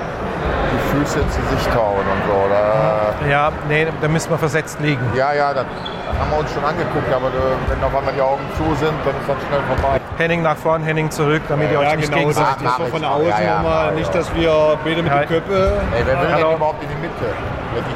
die 0.72 0.96
Füße 0.96 1.20
zu 1.28 1.56
sich 1.56 1.68
tauen 1.74 2.00
und 2.00 2.22
so. 2.26 2.48
Oder? 2.48 3.30
Ja, 3.30 3.52
nee, 3.68 3.86
da 4.02 4.08
müssen 4.08 4.30
wir 4.30 4.38
versetzt 4.38 4.80
liegen. 4.80 5.02
Ja, 5.14 5.34
ja, 5.34 5.54
das 5.54 5.66
haben 5.66 6.32
wir 6.32 6.40
uns 6.40 6.54
schon 6.54 6.64
angeguckt, 6.64 7.12
aber 7.14 7.28
äh, 7.28 7.56
wenn 7.68 7.84
auf 7.84 7.96
einmal 7.96 8.14
die 8.14 8.22
Augen 8.22 8.44
zu 8.56 8.64
sind, 8.76 8.94
dann 9.04 9.16
ist 9.20 9.28
das 9.28 9.36
schnell 9.48 9.60
vorbei. 9.68 10.00
Henning 10.18 10.42
nach 10.42 10.56
vorn, 10.56 10.84
Henning 10.84 11.12
zurück, 11.12 11.42
damit 11.50 11.68
ja, 11.68 11.74
ihr 11.74 11.80
euch 11.80 11.90
ja, 11.90 11.96
nicht 11.98 12.12
genau, 12.12 12.20
gegenseitig... 12.20 12.64
Das 12.64 12.72
ist 12.72 12.78
so 12.78 12.86
von 12.86 13.04
außen 13.04 13.28
ja, 13.28 13.42
ja, 13.42 13.56
nochmal, 13.58 13.96
nicht, 13.96 14.16
dass 14.16 14.36
wir 14.36 14.78
beide 14.86 15.04
mit 15.04 15.12
ja. 15.12 15.20
den 15.20 15.28
Köpfen... 15.28 15.54
Ey, 15.54 16.04
wer 16.06 16.22
will 16.22 16.28
denn 16.28 16.56
überhaupt 16.56 16.84
in 16.84 16.90
die 16.90 17.02
Mitte? 17.02 17.28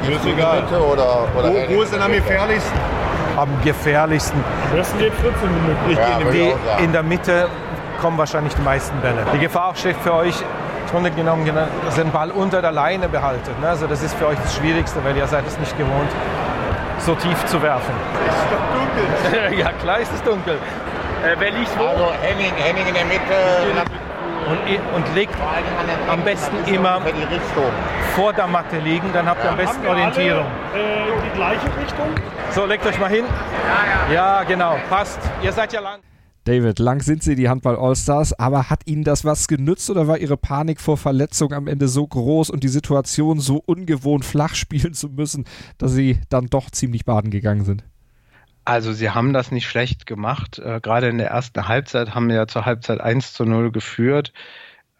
Die 0.06 0.12
ist 0.12 0.24
in 0.26 0.36
die 0.36 0.42
Mitte 0.42 0.84
oder... 0.84 1.26
oder 1.38 1.48
wo, 1.48 1.76
wo 1.76 1.82
ist 1.82 1.94
denn 1.94 2.02
am 2.02 2.12
gefährlichsten? 2.12 2.78
Am 3.36 3.48
gefährlichsten. 3.64 4.44
Am 4.70 4.76
besten 4.76 4.98
geht 4.98 5.14
14 5.14 5.48
Minuten. 5.48 5.90
Ja, 5.90 6.78
in, 6.78 6.84
in 6.84 6.92
der 6.92 7.02
Mitte 7.02 7.48
kommen 7.98 8.18
wahrscheinlich 8.18 8.54
die 8.54 8.62
meisten 8.62 8.98
Bälle. 9.00 9.24
Die 9.34 9.38
Gefahr 9.38 9.74
steht 9.74 9.96
für 9.96 10.14
euch 10.14 10.42
Grunde 10.90 11.10
genommen, 11.10 11.46
dass 11.84 11.98
ihr 11.98 12.04
den 12.04 12.12
Ball 12.12 12.30
unter 12.30 12.62
der 12.62 12.72
Leine 12.72 13.08
behaltet. 13.08 13.58
Ne? 13.60 13.68
Also 13.68 13.86
das 13.86 14.02
ist 14.02 14.14
für 14.14 14.26
euch 14.26 14.38
das 14.42 14.56
Schwierigste, 14.56 15.04
weil 15.04 15.16
ihr 15.16 15.26
seid 15.26 15.46
es 15.46 15.58
nicht 15.58 15.76
gewohnt, 15.76 16.10
so 16.98 17.14
tief 17.14 17.44
zu 17.46 17.62
werfen. 17.62 17.94
Es 18.26 18.34
ist 18.34 18.46
doch 18.50 19.42
dunkel. 19.42 19.58
ja, 19.58 19.72
klar 19.72 19.98
ist 20.00 20.12
es 20.12 20.22
dunkel. 20.22 20.54
Äh, 20.54 21.36
wer 21.38 21.50
liegt 21.50 21.78
wo? 21.78 21.84
Also 21.84 22.12
Henning, 22.22 22.52
Henning 22.56 22.86
in 22.86 22.94
der 22.94 23.04
Mitte. 23.04 23.18
Und, 24.48 24.58
und 24.96 25.14
legt 25.14 25.34
am 26.08 26.22
besten 26.22 26.56
immer 26.72 27.02
vor 28.14 28.32
der 28.32 28.46
Matte 28.46 28.78
liegen, 28.78 29.12
dann 29.12 29.28
habt 29.28 29.40
ihr 29.40 29.44
ja. 29.44 29.50
am 29.50 29.56
besten 29.58 29.86
Orientierung. 29.86 30.46
Alle, 30.72 30.82
äh, 30.82 30.86
die 31.26 31.36
gleiche 31.36 31.66
Richtung? 31.78 32.06
So, 32.50 32.64
legt 32.64 32.86
euch 32.86 32.98
mal 32.98 33.10
hin. 33.10 33.24
Ja, 34.08 34.14
ja. 34.14 34.38
Ja, 34.38 34.42
genau, 34.44 34.76
passt. 34.88 35.20
Ihr 35.42 35.52
seid 35.52 35.72
ja 35.74 35.80
lang. 35.80 36.00
David, 36.48 36.78
lang 36.78 37.02
sind 37.02 37.22
sie 37.22 37.34
die 37.34 37.50
Handball-Allstars, 37.50 38.32
aber 38.32 38.70
hat 38.70 38.86
ihnen 38.86 39.04
das 39.04 39.22
was 39.22 39.48
genützt 39.48 39.90
oder 39.90 40.08
war 40.08 40.16
ihre 40.16 40.38
Panik 40.38 40.80
vor 40.80 40.96
Verletzung 40.96 41.52
am 41.52 41.66
Ende 41.66 41.88
so 41.88 42.06
groß 42.06 42.48
und 42.48 42.64
die 42.64 42.68
Situation 42.68 43.38
so 43.38 43.62
ungewohnt 43.66 44.24
flach 44.24 44.54
spielen 44.54 44.94
zu 44.94 45.10
müssen, 45.10 45.44
dass 45.76 45.92
sie 45.92 46.20
dann 46.30 46.46
doch 46.46 46.70
ziemlich 46.70 47.04
baden 47.04 47.30
gegangen 47.30 47.66
sind? 47.66 47.84
Also 48.64 48.94
sie 48.94 49.10
haben 49.10 49.34
das 49.34 49.52
nicht 49.52 49.68
schlecht 49.68 50.06
gemacht. 50.06 50.58
Äh, 50.58 50.80
gerade 50.80 51.08
in 51.10 51.18
der 51.18 51.28
ersten 51.28 51.68
Halbzeit 51.68 52.14
haben 52.14 52.28
wir 52.30 52.36
ja 52.36 52.46
zur 52.46 52.64
Halbzeit 52.64 53.02
1 53.02 53.34
zu 53.34 53.44
0 53.44 53.70
geführt. 53.70 54.32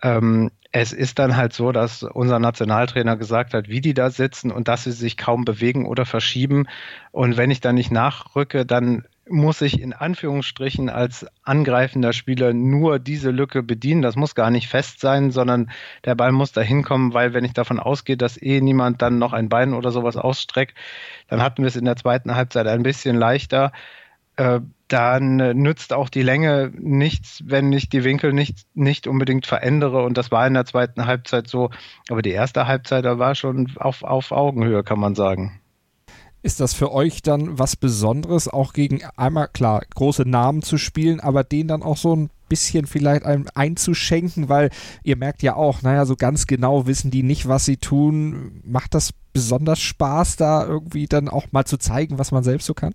Ähm, 0.03 0.51
es 0.71 0.93
ist 0.93 1.19
dann 1.19 1.35
halt 1.35 1.55
so, 1.55 1.73
dass 1.73 2.03
unser 2.03 2.39
Nationaltrainer 2.39 3.17
gesagt 3.17 3.55
hat, 3.55 3.71
wie 3.71 3.81
die 3.81 3.95
da 3.95 4.11
sitzen 4.11 4.51
und 4.51 4.69
dass 4.69 4.85
sie 4.85 4.93
sich 4.93 5.17
kaum 5.17 5.47
bewegen 5.47 5.87
oder 5.87 6.05
verschieben. 6.05 6.67
Und 7.11 7.39
wenn 7.39 7.51
ich 7.51 7.63
dann 7.63 7.77
nicht 7.77 7.91
nachrücke, 7.91 8.67
dann 8.67 9.05
muss 9.31 9.61
ich 9.61 9.81
in 9.81 9.93
Anführungsstrichen 9.93 10.89
als 10.89 11.27
angreifender 11.43 12.13
Spieler 12.13 12.53
nur 12.53 12.99
diese 12.99 13.31
Lücke 13.31 13.63
bedienen. 13.63 14.03
Das 14.03 14.17
muss 14.17 14.35
gar 14.35 14.51
nicht 14.51 14.69
fest 14.69 15.01
sein, 15.01 15.31
sondern 15.31 15.71
der 16.05 16.15
Ball 16.15 16.33
muss 16.33 16.53
da 16.53 16.61
hinkommen, 16.61 17.15
weil 17.15 17.35
wenn 17.35 17.45
ich 17.45 17.53
davon 17.53 17.79
ausgehe, 17.79 18.17
dass 18.17 18.41
eh 18.41 18.61
niemand 18.61 19.03
dann 19.03 19.19
noch 19.19 19.33
ein 19.33 19.49
Bein 19.49 19.75
oder 19.75 19.91
sowas 19.91 20.17
ausstreckt, 20.17 20.77
dann 21.29 21.43
hatten 21.43 21.63
wir 21.63 21.69
es 21.69 21.77
in 21.77 21.85
der 21.85 21.97
zweiten 21.97 22.35
Halbzeit 22.35 22.67
ein 22.67 22.83
bisschen 22.83 23.17
leichter. 23.17 23.73
Äh, 24.37 24.61
dann 24.89 25.37
nützt 25.37 25.93
auch 25.93 26.09
die 26.09 26.23
Länge 26.23 26.73
nichts, 26.75 27.43
wenn 27.45 27.73
ich 27.73 27.91
die 27.91 28.05
Winkel 28.05 28.33
nicht, 28.33 28.67
nicht 28.75 29.07
unbedingt 29.07 29.47
verändere. 29.47 30.03
Und 30.05 30.17
das 30.17 30.31
war 30.31 30.47
in 30.47 30.55
der 30.55 30.65
zweiten 30.65 31.07
Halbzeit 31.07 31.47
so. 31.49 31.71
Aber 32.09 32.23
die 32.23 32.31
erste 32.31 32.67
Halbzeit, 32.67 33.05
da 33.05 33.19
war 33.19 33.35
schon 33.35 33.71
auf, 33.77 34.03
auf 34.03 34.33
Augenhöhe, 34.33 34.83
kann 34.85 34.99
man 34.99 35.15
sagen. 35.15 35.61
Ist 36.49 36.61
das 36.61 36.73
für 36.73 36.91
euch 36.93 37.21
dann 37.21 37.59
was 37.59 37.77
Besonderes, 37.77 38.49
auch 38.49 38.73
gegen 38.73 39.05
einmal 39.19 39.49
klar 39.49 39.83
große 39.95 40.23
Namen 40.23 40.63
zu 40.63 40.79
spielen, 40.79 41.21
aber 41.21 41.45
den 41.45 41.69
dann 41.69 41.83
auch 41.83 41.99
so 41.99 42.17
ein 42.17 42.31
bisschen 42.49 42.87
vielleicht 42.87 43.27
einem 43.27 43.45
einzuschenken, 43.55 44.49
weil 44.49 44.71
ihr 45.03 45.17
merkt 45.17 45.43
ja 45.43 45.57
auch, 45.57 45.83
naja, 45.83 46.07
so 46.07 46.17
ganz 46.17 46.47
genau 46.47 46.87
wissen 46.87 47.11
die 47.11 47.23
nicht, 47.23 47.49
was 47.49 47.67
sie 47.67 47.77
tun. 47.77 48.63
Macht 48.65 48.95
das 48.95 49.13
besonders 49.35 49.79
Spaß, 49.79 50.37
da 50.37 50.65
irgendwie 50.65 51.05
dann 51.05 51.29
auch 51.29 51.53
mal 51.53 51.67
zu 51.67 51.77
zeigen, 51.77 52.19
was 52.19 52.33
man 52.33 52.43
selbst 52.43 52.65
so 52.65 52.73
kann? 52.73 52.95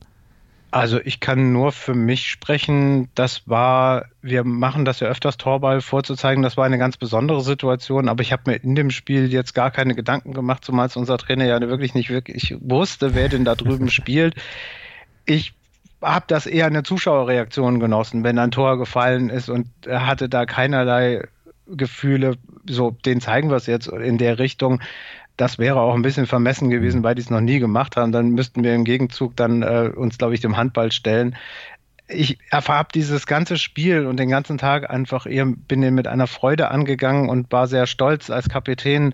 Also 0.74 1.00
ich 1.00 1.20
kann 1.20 1.54
nur 1.54 1.72
für 1.72 1.94
mich 1.94 2.28
sprechen. 2.28 3.08
Das 3.14 3.48
war, 3.48 4.06
wir 4.24 4.44
machen 4.44 4.86
das 4.86 5.02
ja 5.02 5.08
öfters 5.08 5.38
Torball 5.38 5.82
vorzuzeigen. 5.82 6.42
Das 6.42 6.58
war 6.58 6.66
eine 6.66 6.80
ganz 6.80 6.98
besondere 6.98 7.42
Situation. 7.42 8.10
Aber 8.10 8.24
ich 8.24 8.32
habe 8.32 8.50
mir 8.50 8.56
in 8.56 8.74
dem 8.74 8.90
Spiel 8.90 9.32
jetzt 9.32 9.54
gar 9.54 9.70
keine 9.70 9.94
Gedanken 9.94 10.34
gemacht, 10.34 10.66
zumal 10.66 10.90
unser 10.96 11.20
Trainer 11.20 11.46
ja 11.46 11.62
wirklich 11.62 11.94
nicht 11.94 12.10
wirklich 12.10 12.58
wusste, 12.60 13.14
wer 13.14 13.30
denn 13.30 13.46
da 13.46 13.54
drüben 13.54 13.90
spielt. 13.92 14.34
Ich 15.26 15.54
habe 16.02 16.26
das 16.28 16.48
eher 16.48 16.66
eine 16.66 16.82
Zuschauerreaktion 16.82 17.80
genossen, 17.80 18.24
wenn 18.24 18.40
ein 18.40 18.50
Tor 18.50 18.80
gefallen 18.80 19.30
ist 19.30 19.50
und 19.50 19.68
er 19.86 20.08
hatte 20.08 20.28
da 20.28 20.48
keinerlei 20.48 21.28
Gefühle, 21.68 22.38
so 22.68 22.98
den 23.06 23.22
zeigen 23.22 23.52
wir 23.52 23.58
es 23.58 23.68
jetzt 23.68 23.88
in 23.90 24.18
der 24.18 24.40
Richtung. 24.40 24.82
Das 25.38 25.58
wäre 25.58 25.80
auch 25.80 25.96
ein 25.96 26.04
bisschen 26.04 26.28
vermessen 26.28 26.70
gewesen, 26.70 27.04
weil 27.04 27.16
die 27.16 27.22
es 27.22 27.30
noch 27.30 27.42
nie 27.42 27.60
gemacht 27.60 27.98
haben. 27.98 28.12
Dann 28.12 28.30
müssten 28.30 28.64
wir 28.64 28.76
im 28.76 28.84
Gegenzug 28.84 29.36
dann 29.36 29.64
äh, 29.64 29.92
uns, 29.96 30.18
glaube 30.18 30.36
ich, 30.36 30.42
dem 30.42 30.58
Handball 30.58 30.92
stellen 30.92 31.36
ich 32.08 32.38
habe 32.52 32.90
dieses 32.94 33.26
ganze 33.26 33.58
Spiel 33.58 34.06
und 34.06 34.18
den 34.18 34.30
ganzen 34.30 34.58
Tag 34.58 34.90
einfach 34.90 35.26
eher, 35.26 35.46
bin 35.46 35.82
den 35.82 35.96
mit 35.96 36.08
einer 36.08 36.28
Freude 36.28 36.70
angegangen 36.70 37.30
und 37.30 37.52
war 37.52 37.68
sehr 37.68 37.88
stolz, 37.88 38.30
als 38.30 38.50
Kapitän 38.50 39.14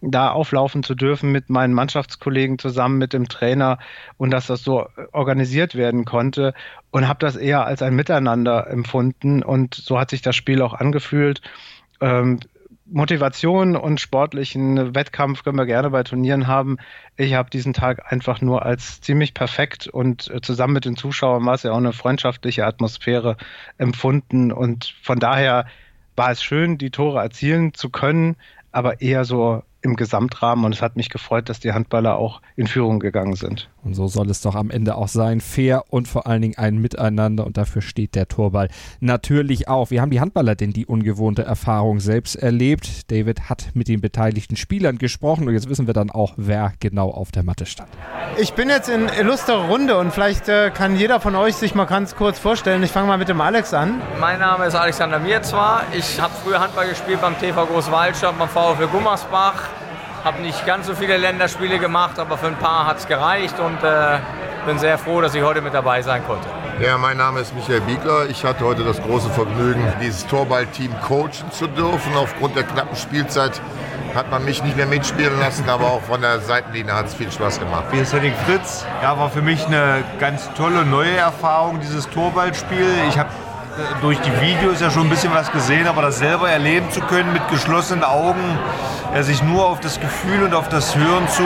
da 0.00 0.30
auflaufen 0.30 0.82
zu 0.82 0.94
dürfen 0.94 1.32
mit 1.32 1.50
meinen 1.50 1.74
Mannschaftskollegen 1.74 2.58
zusammen 2.58 2.98
mit 2.98 3.12
dem 3.12 3.28
Trainer 3.28 3.78
und 4.16 4.30
dass 4.30 4.46
das 4.46 4.62
so 4.62 4.86
organisiert 5.12 5.74
werden 5.74 6.04
konnte 6.04 6.54
und 6.90 7.08
habe 7.08 7.18
das 7.18 7.36
eher 7.36 7.66
als 7.66 7.82
ein 7.82 7.96
Miteinander 7.96 8.68
empfunden 8.68 9.42
und 9.42 9.74
so 9.74 9.98
hat 9.98 10.10
sich 10.10 10.22
das 10.22 10.36
Spiel 10.36 10.62
auch 10.62 10.74
angefühlt. 10.74 11.42
Ähm, 12.00 12.38
Motivation 12.90 13.76
und 13.76 14.00
sportlichen 14.00 14.94
Wettkampf 14.94 15.44
können 15.44 15.58
wir 15.58 15.66
gerne 15.66 15.90
bei 15.90 16.02
Turnieren 16.02 16.46
haben. 16.46 16.78
Ich 17.16 17.34
habe 17.34 17.50
diesen 17.50 17.74
Tag 17.74 18.10
einfach 18.10 18.40
nur 18.40 18.64
als 18.64 19.00
ziemlich 19.00 19.34
perfekt 19.34 19.86
und 19.88 20.30
äh, 20.30 20.40
zusammen 20.40 20.74
mit 20.74 20.84
den 20.84 20.96
Zuschauern 20.96 21.44
war 21.44 21.54
es 21.54 21.62
ja 21.62 21.72
auch 21.72 21.76
eine 21.76 21.92
freundschaftliche 21.92 22.64
Atmosphäre 22.64 23.36
empfunden. 23.76 24.52
Und 24.52 24.94
von 25.02 25.18
daher 25.18 25.66
war 26.16 26.30
es 26.30 26.42
schön, 26.42 26.78
die 26.78 26.90
Tore 26.90 27.20
erzielen 27.20 27.74
zu 27.74 27.90
können, 27.90 28.36
aber 28.72 29.00
eher 29.00 29.24
so 29.24 29.62
im 29.80 29.94
Gesamtrahmen 29.96 30.64
und 30.64 30.74
es 30.74 30.82
hat 30.82 30.96
mich 30.96 31.08
gefreut, 31.08 31.48
dass 31.48 31.60
die 31.60 31.72
Handballer 31.72 32.16
auch 32.16 32.42
in 32.56 32.66
Führung 32.66 32.98
gegangen 32.98 33.36
sind. 33.36 33.68
Und 33.84 33.94
so 33.94 34.08
soll 34.08 34.28
es 34.28 34.40
doch 34.40 34.56
am 34.56 34.70
Ende 34.70 34.96
auch 34.96 35.08
sein. 35.08 35.40
Fair 35.40 35.84
und 35.88 36.08
vor 36.08 36.26
allen 36.26 36.42
Dingen 36.42 36.58
ein 36.58 36.78
Miteinander 36.78 37.46
und 37.46 37.56
dafür 37.56 37.80
steht 37.80 38.16
der 38.16 38.26
Torball 38.26 38.68
natürlich 39.00 39.68
auch. 39.68 39.90
Wie 39.90 40.00
haben 40.00 40.10
die 40.10 40.20
Handballer 40.20 40.56
denn 40.56 40.72
die 40.72 40.84
ungewohnte 40.84 41.42
Erfahrung 41.42 42.00
selbst 42.00 42.34
erlebt? 42.34 43.10
David 43.10 43.48
hat 43.48 43.70
mit 43.74 43.86
den 43.86 44.00
beteiligten 44.00 44.56
Spielern 44.56 44.98
gesprochen 44.98 45.46
und 45.46 45.54
jetzt 45.54 45.68
wissen 45.68 45.86
wir 45.86 45.94
dann 45.94 46.10
auch, 46.10 46.34
wer 46.36 46.72
genau 46.80 47.10
auf 47.10 47.30
der 47.30 47.44
Matte 47.44 47.64
stand. 47.64 47.88
Ich 48.36 48.54
bin 48.54 48.68
jetzt 48.68 48.88
in 48.88 49.08
illustrer 49.08 49.68
Runde 49.68 49.96
und 49.96 50.12
vielleicht 50.12 50.48
äh, 50.48 50.70
kann 50.70 50.96
jeder 50.96 51.20
von 51.20 51.36
euch 51.36 51.54
sich 51.54 51.74
mal 51.74 51.84
ganz 51.84 52.16
kurz 52.16 52.38
vorstellen. 52.38 52.82
Ich 52.82 52.90
fange 52.90 53.06
mal 53.06 53.18
mit 53.18 53.28
dem 53.28 53.40
Alex 53.40 53.72
an. 53.72 54.00
Mein 54.20 54.40
Name 54.40 54.66
ist 54.66 54.74
Alexander 54.74 55.20
Mirzwa. 55.20 55.82
Ich 55.96 56.20
habe 56.20 56.34
früher 56.44 56.60
Handball 56.60 56.88
gespielt 56.88 57.20
beim 57.20 57.38
TV 57.38 57.64
Großwaldstadt, 57.66 58.36
beim 58.38 58.48
VfL 58.48 58.88
Gummersbach 58.88 59.68
habe 60.24 60.42
nicht 60.42 60.66
ganz 60.66 60.86
so 60.86 60.94
viele 60.94 61.16
Länderspiele 61.16 61.78
gemacht, 61.78 62.18
aber 62.18 62.36
für 62.38 62.48
ein 62.48 62.56
paar 62.56 62.86
hat 62.86 62.98
es 62.98 63.06
gereicht 63.06 63.58
und 63.58 63.82
äh, 63.82 64.18
bin 64.66 64.78
sehr 64.78 64.98
froh, 64.98 65.20
dass 65.20 65.34
ich 65.34 65.42
heute 65.42 65.60
mit 65.60 65.74
dabei 65.74 66.02
sein 66.02 66.22
konnte. 66.26 66.48
Ja, 66.80 66.96
mein 66.98 67.16
Name 67.16 67.40
ist 67.40 67.54
Michael 67.54 67.80
Biegler. 67.80 68.26
Ich 68.28 68.44
hatte 68.44 68.64
heute 68.64 68.84
das 68.84 69.00
große 69.02 69.30
Vergnügen, 69.30 69.82
dieses 70.00 70.26
Torballteam 70.26 70.94
coachen 71.00 71.50
zu 71.50 71.66
dürfen. 71.66 72.16
Aufgrund 72.16 72.56
der 72.56 72.64
knappen 72.64 72.96
Spielzeit 72.96 73.60
hat 74.14 74.30
man 74.30 74.44
mich 74.44 74.62
nicht 74.62 74.76
mehr 74.76 74.86
mitspielen 74.86 75.38
lassen, 75.40 75.68
aber 75.68 75.86
auch 75.86 76.02
von 76.02 76.20
der 76.20 76.40
Seitenlinie 76.40 76.94
hat 76.94 77.06
es 77.06 77.14
viel 77.14 77.30
Spaß 77.30 77.58
gemacht. 77.58 77.84
Hier 77.90 78.02
ist 78.02 78.12
Henning 78.12 78.34
Fritz. 78.46 78.84
Ja, 79.02 79.18
war 79.18 79.30
für 79.30 79.42
mich 79.42 79.66
eine 79.66 80.04
ganz 80.20 80.50
tolle 80.54 80.84
neue 80.84 81.16
Erfahrung, 81.16 81.80
dieses 81.80 82.08
Torballspiel. 82.10 82.86
Ich 83.08 83.18
habe 83.18 83.30
durch 84.00 84.18
die 84.20 84.40
Videos 84.40 84.80
ja 84.80 84.90
schon 84.90 85.04
ein 85.04 85.10
bisschen 85.10 85.32
was 85.32 85.50
gesehen, 85.52 85.86
aber 85.86 86.02
das 86.02 86.18
selber 86.18 86.50
erleben 86.50 86.90
zu 86.90 87.00
können 87.00 87.32
mit 87.32 87.46
geschlossenen 87.48 88.04
Augen, 88.04 88.58
ja, 89.14 89.22
sich 89.22 89.42
nur 89.42 89.66
auf 89.66 89.80
das 89.80 90.00
Gefühl 90.00 90.42
und 90.44 90.54
auf 90.54 90.68
das 90.68 90.96
Hören 90.96 91.28
zu 91.28 91.44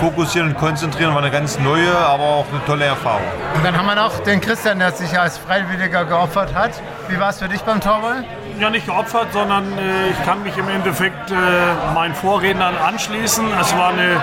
fokussieren 0.00 0.50
und 0.50 0.56
konzentrieren, 0.56 1.14
war 1.14 1.22
eine 1.22 1.30
ganz 1.30 1.58
neue, 1.58 1.96
aber 1.96 2.24
auch 2.24 2.46
eine 2.50 2.64
tolle 2.64 2.84
Erfahrung. 2.84 3.22
Und 3.54 3.64
dann 3.64 3.76
haben 3.76 3.86
wir 3.86 3.94
noch 3.94 4.18
den 4.20 4.40
Christian, 4.40 4.78
der 4.78 4.92
sich 4.92 5.18
als 5.18 5.38
Freiwilliger 5.38 6.04
geopfert 6.04 6.54
hat. 6.54 6.72
Wie 7.08 7.18
war 7.18 7.30
es 7.30 7.38
für 7.38 7.48
dich 7.48 7.62
beim 7.62 7.80
Torball? 7.80 8.24
ja 8.60 8.70
nicht 8.70 8.86
geopfert, 8.86 9.28
sondern 9.32 9.64
äh, 9.78 10.10
ich 10.10 10.24
kann 10.24 10.42
mich 10.42 10.56
im 10.56 10.68
Endeffekt 10.68 11.30
äh, 11.30 11.34
meinen 11.94 12.14
Vorrednern 12.14 12.74
anschließen. 12.76 13.46
Es 13.60 13.76
war 13.76 13.90
eine 13.90 14.20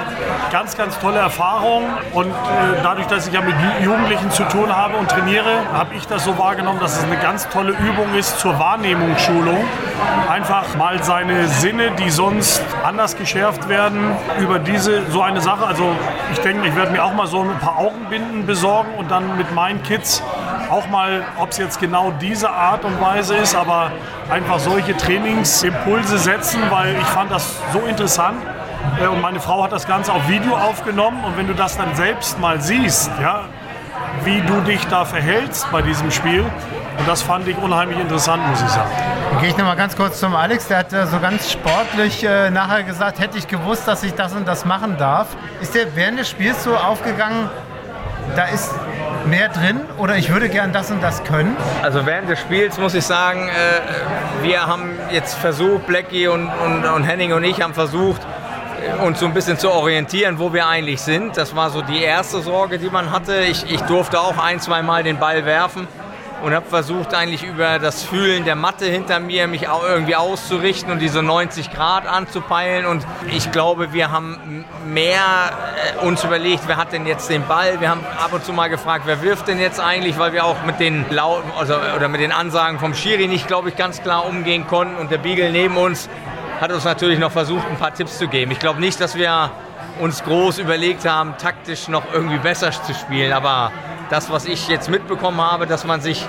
ganz, 0.51 0.75
ganz 0.75 0.99
tolle 0.99 1.19
Erfahrung 1.19 1.83
und 2.13 2.29
äh, 2.29 2.81
dadurch, 2.83 3.07
dass 3.07 3.27
ich 3.27 3.33
ja 3.33 3.41
mit 3.41 3.55
Jugendlichen 3.81 4.29
zu 4.31 4.43
tun 4.43 4.75
habe 4.75 4.97
und 4.97 5.09
trainiere, 5.09 5.61
habe 5.73 5.95
ich 5.95 6.05
das 6.07 6.25
so 6.25 6.37
wahrgenommen, 6.37 6.79
dass 6.79 6.97
es 6.97 7.03
eine 7.03 7.17
ganz 7.17 7.47
tolle 7.49 7.71
Übung 7.71 8.13
ist 8.17 8.39
zur 8.39 8.59
Wahrnehmungsschulung. 8.59 9.63
Einfach 10.29 10.75
mal 10.75 11.01
seine 11.01 11.47
Sinne, 11.47 11.91
die 11.91 12.09
sonst 12.09 12.61
anders 12.83 13.15
geschärft 13.15 13.69
werden, 13.69 14.15
über 14.39 14.59
diese 14.59 15.09
so 15.11 15.21
eine 15.21 15.39
Sache. 15.39 15.65
Also 15.65 15.95
ich 16.33 16.39
denke, 16.39 16.67
ich 16.67 16.75
werde 16.75 16.91
mir 16.91 17.03
auch 17.03 17.13
mal 17.13 17.27
so 17.27 17.41
ein 17.41 17.57
paar 17.59 17.77
Augenbinden 17.77 18.45
besorgen 18.45 18.89
und 18.97 19.09
dann 19.09 19.37
mit 19.37 19.53
meinen 19.53 19.81
Kids 19.83 20.21
auch 20.69 20.87
mal, 20.89 21.23
ob 21.37 21.51
es 21.51 21.57
jetzt 21.57 21.79
genau 21.79 22.11
diese 22.19 22.49
Art 22.49 22.83
und 22.83 22.99
Weise 23.01 23.35
ist, 23.35 23.55
aber 23.55 23.91
einfach 24.29 24.59
solche 24.59 24.95
Trainingsimpulse 24.95 26.17
setzen, 26.17 26.61
weil 26.69 26.95
ich 26.95 27.07
fand 27.07 27.31
das 27.31 27.59
so 27.71 27.79
interessant. 27.79 28.37
Äh, 29.01 29.07
und 29.07 29.21
meine 29.21 29.39
Frau 29.39 29.63
hat 29.63 29.71
das 29.71 29.87
Ganze 29.87 30.13
auf 30.13 30.27
Video 30.27 30.55
aufgenommen 30.55 31.23
und 31.23 31.37
wenn 31.37 31.47
du 31.47 31.53
das 31.53 31.77
dann 31.77 31.95
selbst 31.95 32.39
mal 32.39 32.61
siehst, 32.61 33.11
ja, 33.21 33.45
wie 34.23 34.41
du 34.41 34.61
dich 34.61 34.85
da 34.87 35.05
verhältst 35.05 35.69
bei 35.71 35.81
diesem 35.81 36.11
Spiel, 36.11 36.45
und 36.97 37.07
das 37.07 37.21
fand 37.21 37.47
ich 37.47 37.57
unheimlich 37.57 37.99
interessant, 37.99 38.47
muss 38.47 38.61
ich 38.61 38.69
sagen. 38.69 38.89
Dann 39.31 39.41
gehe 39.41 39.49
ich 39.49 39.57
nochmal 39.57 39.75
ganz 39.75 39.95
kurz 39.97 40.19
zum 40.19 40.33
Alex. 40.33 40.67
Der 40.69 40.77
hat 40.77 40.93
äh, 40.93 41.05
so 41.07 41.19
ganz 41.19 41.51
sportlich 41.51 42.23
äh, 42.23 42.49
nachher 42.49 42.83
gesagt, 42.83 43.19
hätte 43.19 43.37
ich 43.37 43.47
gewusst, 43.47 43.87
dass 43.87 44.03
ich 44.03 44.13
das 44.13 44.33
und 44.33 44.47
das 44.47 44.65
machen 44.65 44.97
darf. 44.97 45.27
Ist 45.61 45.75
der 45.75 45.93
während 45.95 46.19
des 46.19 46.29
Spiels 46.29 46.63
so 46.63 46.75
aufgegangen, 46.75 47.49
da 48.35 48.45
ist 48.45 48.73
mehr 49.25 49.49
drin 49.49 49.81
oder 49.97 50.17
ich 50.17 50.31
würde 50.31 50.49
gern 50.49 50.71
das 50.73 50.91
und 50.91 51.01
das 51.01 51.23
können? 51.23 51.55
Also 51.81 52.05
während 52.05 52.29
des 52.29 52.39
Spiels 52.39 52.77
muss 52.77 52.93
ich 52.93 53.05
sagen, 53.05 53.49
äh, 53.49 54.43
wir 54.43 54.65
haben 54.65 54.91
jetzt 55.11 55.35
versucht, 55.35 55.87
Blackie 55.87 56.27
und, 56.27 56.47
und, 56.47 56.85
und 56.85 57.03
Henning 57.03 57.33
und 57.33 57.43
ich 57.43 57.61
haben 57.61 57.73
versucht, 57.73 58.21
uns 59.03 59.19
so 59.19 59.25
ein 59.25 59.33
bisschen 59.33 59.57
zu 59.57 59.71
orientieren, 59.71 60.37
wo 60.37 60.53
wir 60.53 60.67
eigentlich 60.67 61.01
sind. 61.01 61.37
Das 61.37 61.55
war 61.55 61.69
so 61.69 61.81
die 61.81 62.01
erste 62.03 62.41
Sorge, 62.41 62.77
die 62.77 62.89
man 62.89 63.11
hatte. 63.11 63.37
Ich, 63.41 63.69
ich 63.71 63.81
durfte 63.81 64.19
auch 64.19 64.37
ein, 64.37 64.59
zwei 64.59 64.81
Mal 64.81 65.03
den 65.03 65.17
Ball 65.17 65.45
werfen 65.45 65.87
und 66.43 66.53
habe 66.53 66.65
versucht 66.65 67.13
eigentlich 67.13 67.43
über 67.43 67.79
das 67.79 68.03
Fühlen 68.03 68.45
der 68.45 68.55
Matte 68.55 68.85
hinter 68.85 69.19
mir 69.19 69.47
mich 69.47 69.67
auch 69.67 69.83
irgendwie 69.83 70.15
auszurichten 70.15 70.91
und 70.91 70.99
diese 70.99 71.23
90 71.23 71.71
Grad 71.71 72.07
anzupeilen 72.07 72.85
und 72.85 73.05
ich 73.31 73.51
glaube, 73.51 73.93
wir 73.93 74.11
haben 74.11 74.65
mehr 74.85 75.19
äh, 76.01 76.05
uns 76.05 76.23
überlegt, 76.23 76.63
wer 76.67 76.77
hat 76.77 76.91
denn 76.91 77.05
jetzt 77.05 77.29
den 77.29 77.45
Ball? 77.47 77.79
Wir 77.79 77.89
haben 77.89 78.05
ab 78.17 78.33
und 78.33 78.43
zu 78.43 78.53
mal 78.53 78.69
gefragt, 78.69 79.03
wer 79.05 79.21
wirft 79.21 79.47
denn 79.47 79.59
jetzt 79.59 79.79
eigentlich, 79.79 80.17
weil 80.17 80.33
wir 80.33 80.45
auch 80.45 80.63
mit 80.65 80.79
den 80.79 81.05
lauten 81.09 81.51
also, 81.57 81.75
oder 81.95 82.07
mit 82.07 82.21
den 82.21 82.31
Ansagen 82.31 82.79
vom 82.79 82.93
Schiri 82.93 83.27
nicht, 83.27 83.47
glaube 83.47 83.69
ich, 83.69 83.75
ganz 83.75 84.01
klar 84.01 84.25
umgehen 84.25 84.67
konnten 84.67 84.95
und 84.95 85.11
der 85.11 85.17
Beagle 85.17 85.51
neben 85.51 85.77
uns 85.77 86.09
hat 86.59 86.71
uns 86.71 86.85
natürlich 86.85 87.19
noch 87.19 87.31
versucht, 87.31 87.65
ein 87.69 87.77
paar 87.77 87.93
Tipps 87.93 88.17
zu 88.17 88.27
geben. 88.27 88.51
Ich 88.51 88.59
glaube 88.59 88.79
nicht, 88.79 89.01
dass 89.01 89.15
wir 89.15 89.51
uns 89.99 90.23
groß 90.23 90.59
überlegt 90.59 91.07
haben, 91.07 91.35
taktisch 91.37 91.87
noch 91.87 92.03
irgendwie 92.13 92.37
besser 92.37 92.71
zu 92.71 92.93
spielen, 92.93 93.33
aber 93.33 93.71
das, 94.09 94.29
was 94.29 94.45
ich 94.45 94.67
jetzt 94.67 94.89
mitbekommen 94.89 95.41
habe, 95.41 95.67
dass 95.67 95.85
man 95.85 96.01
sich, 96.01 96.25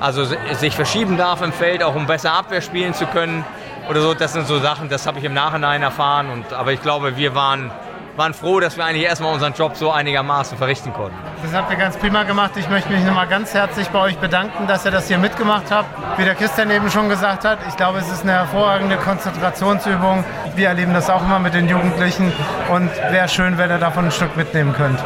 also 0.00 0.24
sich 0.24 0.74
verschieben 0.74 1.16
darf 1.16 1.42
im 1.42 1.52
Feld, 1.52 1.82
auch 1.82 1.94
um 1.94 2.06
besser 2.06 2.32
Abwehr 2.32 2.60
spielen 2.60 2.94
zu 2.94 3.06
können 3.06 3.44
oder 3.88 4.00
so, 4.00 4.14
das 4.14 4.32
sind 4.32 4.46
so 4.46 4.58
Sachen, 4.58 4.88
das 4.88 5.06
habe 5.06 5.18
ich 5.18 5.24
im 5.24 5.34
Nachhinein 5.34 5.82
erfahren. 5.82 6.30
Und, 6.30 6.52
aber 6.52 6.72
ich 6.72 6.82
glaube, 6.82 7.16
wir 7.16 7.34
waren, 7.34 7.70
waren 8.16 8.34
froh, 8.34 8.60
dass 8.60 8.76
wir 8.76 8.84
eigentlich 8.84 9.04
erstmal 9.04 9.32
unseren 9.32 9.54
Job 9.54 9.76
so 9.76 9.90
einigermaßen 9.90 10.56
verrichten 10.56 10.92
konnten. 10.92 11.16
Das 11.42 11.52
habt 11.52 11.70
ihr 11.70 11.76
ganz 11.76 11.96
prima 11.96 12.22
gemacht. 12.22 12.52
Ich 12.56 12.68
möchte 12.68 12.90
mich 12.90 13.04
nochmal 13.04 13.26
ganz 13.26 13.54
herzlich 13.54 13.88
bei 13.88 14.00
euch 14.00 14.18
bedanken, 14.18 14.66
dass 14.66 14.84
ihr 14.84 14.90
das 14.90 15.08
hier 15.08 15.18
mitgemacht 15.18 15.70
habt. 15.70 15.88
Wie 16.18 16.24
der 16.24 16.34
Christian 16.34 16.70
eben 16.70 16.90
schon 16.90 17.08
gesagt 17.08 17.44
hat, 17.44 17.58
ich 17.68 17.76
glaube, 17.76 17.98
es 17.98 18.10
ist 18.10 18.22
eine 18.22 18.32
hervorragende 18.32 18.96
Konzentrationsübung. 18.96 20.24
Wir 20.54 20.68
erleben 20.68 20.94
das 20.94 21.10
auch 21.10 21.22
immer 21.22 21.38
mit 21.38 21.54
den 21.54 21.68
Jugendlichen 21.68 22.32
und 22.70 22.90
wäre 23.10 23.28
schön, 23.28 23.58
wenn 23.58 23.70
ihr 23.70 23.78
davon 23.78 24.06
ein 24.06 24.12
Stück 24.12 24.36
mitnehmen 24.36 24.72
könnt. 24.74 24.98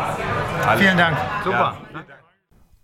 Alles. 0.67 0.81
Vielen 0.81 0.99
Dank. 0.99 1.17
Super. 1.45 1.77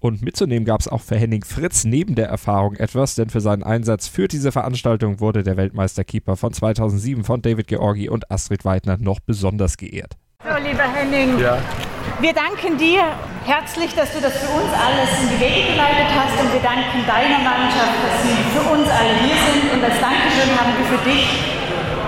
Und 0.04 0.20
mitzunehmen 0.20 0.66
gab 0.66 0.82
es 0.82 0.86
auch 0.86 1.00
für 1.00 1.16
Henning 1.16 1.42
Fritz 1.42 1.84
neben 1.84 2.14
der 2.14 2.28
Erfahrung 2.28 2.76
etwas, 2.76 3.14
denn 3.14 3.30
für 3.30 3.40
seinen 3.40 3.62
Einsatz 3.62 4.06
für 4.06 4.28
diese 4.28 4.52
Veranstaltung 4.52 5.18
wurde 5.18 5.42
der 5.42 5.56
Weltmeisterkeeper 5.56 6.36
von 6.36 6.52
2007 6.52 7.24
von 7.24 7.40
David 7.40 7.68
Georgi 7.68 8.10
und 8.10 8.30
Astrid 8.30 8.66
Weidner 8.66 8.98
noch 8.98 9.18
besonders 9.20 9.78
geehrt. 9.78 10.12
So, 10.44 10.60
lieber 10.62 10.82
Henning, 10.82 11.38
ja. 11.38 11.56
wir 12.20 12.34
danken 12.34 12.76
dir 12.76 13.00
herzlich, 13.46 13.94
dass 13.94 14.12
du 14.12 14.20
das 14.20 14.36
für 14.36 14.52
uns 14.52 14.68
alles 14.76 15.08
in 15.22 15.38
die 15.38 15.40
Wege 15.40 15.72
geleitet 15.72 16.12
hast 16.12 16.36
und 16.36 16.52
wir 16.52 16.60
danken 16.60 17.00
deiner 17.08 17.38
Mannschaft, 17.38 17.96
dass 18.04 18.28
sie 18.28 18.36
für 18.52 18.76
uns 18.76 18.86
alle 18.86 19.08
hier 19.24 19.40
sind 19.40 19.72
und 19.72 19.84
als 19.88 19.98
Dankeschön 20.04 20.52
haben 20.52 20.76
wir 20.76 20.98
für 20.98 21.04
dich 21.08 21.63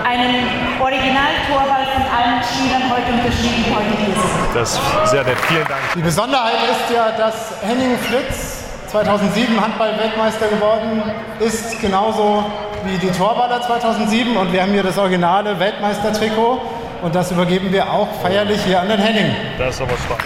einen 0.07 0.47
Original-Torball 0.79 1.85
von 1.93 2.03
allen 2.15 2.41
Spielern 2.41 2.83
heute 2.89 3.11
unterschrieben, 3.11 3.65
heute 3.75 3.91
hier 3.97 4.15
sind. 4.15 4.55
Das 4.55 4.73
ist 4.73 5.11
sehr 5.11 5.23
nett. 5.23 5.37
Vielen 5.47 5.67
Dank. 5.67 5.81
Die 5.95 6.01
Besonderheit 6.01 6.59
ist 6.71 6.95
ja, 6.95 7.11
dass 7.11 7.53
Henning 7.61 7.97
Fritz 7.99 8.63
2007 8.87 9.59
Handball-Weltmeister 9.59 10.47
geworden 10.47 11.03
ist, 11.39 11.81
genauso 11.81 12.45
wie 12.85 12.97
die 12.97 13.11
Torballer 13.11 13.61
2007. 13.61 14.37
Und 14.37 14.53
wir 14.53 14.61
haben 14.61 14.71
hier 14.71 14.83
das 14.83 14.97
originale 14.97 15.59
Weltmeistertrikot. 15.59 16.61
Und 17.01 17.13
das 17.13 17.31
übergeben 17.31 17.71
wir 17.71 17.91
auch 17.91 18.07
feierlich 18.21 18.63
hier 18.63 18.79
an 18.79 18.87
den 18.87 18.99
Henning. 18.99 19.35
Das 19.57 19.75
ist 19.75 19.81
aber 19.81 19.97
stark. 20.05 20.23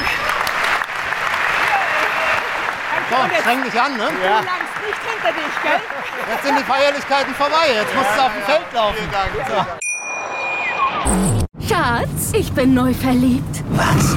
So, 3.09 3.17
streng 3.41 3.63
dich 3.63 3.81
an, 3.81 3.97
ne? 3.97 4.03
Du 4.05 4.27
langst 4.29 4.77
nicht 4.85 5.01
hinter 5.11 5.33
dich, 5.33 5.63
gell? 5.63 6.00
Jetzt 6.29 6.43
sind 6.45 6.57
die 6.59 6.63
Feierlichkeiten 6.63 7.33
vorbei. 7.33 7.73
Jetzt 7.73 7.95
musst 7.95 8.09
du 8.15 8.21
auf 8.21 8.31
dem 8.33 8.43
Feld 8.43 8.71
laufen. 8.73 9.09
So. 9.47 9.65
Schatz, 11.67 12.31
ich 12.33 12.51
bin 12.53 12.73
neu 12.73 12.93
verliebt. 12.93 13.63
Was? 13.71 14.15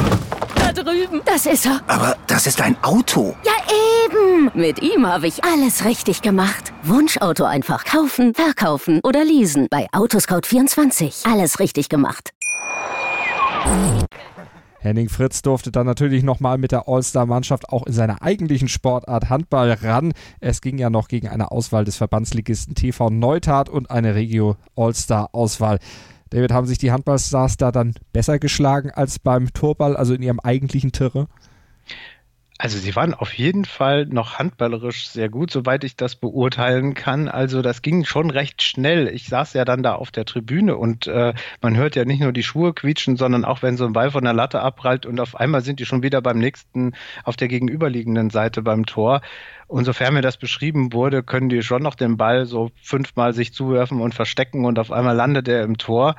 Da 0.57 0.73
drüben. 0.73 1.23
Das 1.25 1.47
ist 1.47 1.67
er. 1.67 1.81
Aber 1.87 2.17
das 2.27 2.47
ist 2.47 2.61
ein 2.61 2.77
Auto. 2.83 3.35
Ja, 3.45 3.53
eben. 4.07 4.51
Mit 4.55 4.83
ihm 4.83 5.07
habe 5.07 5.27
ich 5.27 5.45
alles 5.45 5.85
richtig 5.85 6.23
gemacht. 6.23 6.73
Wunschauto 6.83 7.45
einfach 7.45 7.85
kaufen, 7.85 8.35
verkaufen 8.35 9.01
oder 9.03 9.25
leasen. 9.25 9.69
Bei 9.71 9.87
Autoscout24. 9.93 11.31
Alles 11.31 11.59
richtig 11.59 11.89
gemacht. 11.89 12.31
Henning 14.85 15.09
Fritz 15.09 15.41
durfte 15.41 15.73
dann 15.73 15.87
natürlich 15.87 16.23
nochmal 16.23 16.59
mit 16.59 16.71
der 16.71 16.89
All-Star-Mannschaft 16.89 17.71
auch 17.71 17.87
in 17.87 17.95
seiner 17.95 18.21
eigentlichen 18.21 18.69
Sportart 18.69 19.31
Handball 19.31 19.73
ran. 19.73 20.13
Es 20.41 20.61
ging 20.61 20.77
ja 20.77 20.91
noch 20.91 21.09
gegen 21.09 21.29
eine 21.29 21.51
Auswahl 21.51 21.87
des 21.87 21.97
Verbandsligisten 21.97 22.75
TV 22.75 23.09
Neutat 23.09 23.71
und 23.71 23.91
eine 23.91 24.15
Regio 24.15 24.57
All-Star-Auswahl. 24.77 25.79
David, 26.29 26.53
haben 26.53 26.67
sich 26.67 26.77
die 26.77 26.93
Handballstars 26.93 27.57
da 27.57 27.73
dann 27.73 27.95
besser 28.13 28.39
geschlagen 28.39 28.91
als 28.91 29.19
beim 29.19 29.55
Torball, 29.55 29.97
also 29.97 30.13
in 30.13 30.23
ihrem 30.23 30.41
eigentlichen 30.41 30.93
Tirre? 30.93 31.29
Also 32.57 32.79
sie 32.79 32.95
waren 32.95 33.15
auf 33.15 33.33
jeden 33.33 33.65
Fall 33.65 34.07
noch 34.07 34.39
handballerisch 34.39 35.09
sehr 35.09 35.29
gut, 35.29 35.51
soweit 35.51 35.83
ich 35.83 35.97
das 35.97 36.15
beurteilen 36.15 36.95
kann. 36.95 37.29
Also 37.29 37.63
das 37.63 37.83
ging 37.83 38.05
schon 38.05 38.31
recht 38.31 38.63
schnell. 38.63 39.09
Ich 39.09 39.27
saß 39.27 39.55
ja 39.55 39.65
dann 39.65 39.83
da 39.83 39.97
auf 39.97 40.13
der 40.13 40.25
Tribüne 40.25 40.77
und 40.77 41.09
äh, 41.09 41.35
man 41.61 41.77
hört 41.77 41.97
ja 41.97 42.05
nicht 42.05 42.21
nur 42.21 42.33
die 42.33 42.45
Schuhe 42.45 42.73
quietschen, 42.73 43.17
sondern 43.17 43.45
auch 43.45 43.63
wenn 43.63 43.77
so 43.77 43.85
ein 43.85 43.93
Ball 43.93 44.13
von 44.13 44.23
der 44.23 44.35
Latte 44.35 44.61
abprallt 44.61 45.05
und 45.05 45.19
auf 45.19 45.35
einmal 45.35 45.63
sind 45.63 45.81
die 45.81 45.85
schon 45.85 46.05
wieder 46.05 46.23
beim 46.23 46.39
nächsten 46.39 46.93
auf 47.25 47.37
der 47.37 47.49
gegenüberliegenden 47.49 48.31
Seite 48.31 48.63
beim 48.63 48.87
Tor. 48.87 49.21
Und 49.67 49.85
sofern 49.85 50.15
mir 50.15 50.23
das 50.23 50.37
beschrieben 50.37 50.93
wurde, 50.93 51.23
können 51.23 51.49
die 51.49 51.63
schon 51.63 51.83
noch 51.83 51.95
den 51.95 52.17
Ball 52.17 52.47
so 52.47 52.71
fünfmal 52.83 53.33
sich 53.33 53.53
zuwerfen 53.53 54.01
und 54.01 54.15
verstecken 54.15 54.65
und 54.65 54.79
auf 54.79 54.93
einmal 54.93 55.17
landet 55.17 55.49
er 55.49 55.63
im 55.63 55.79
Tor. 55.79 56.17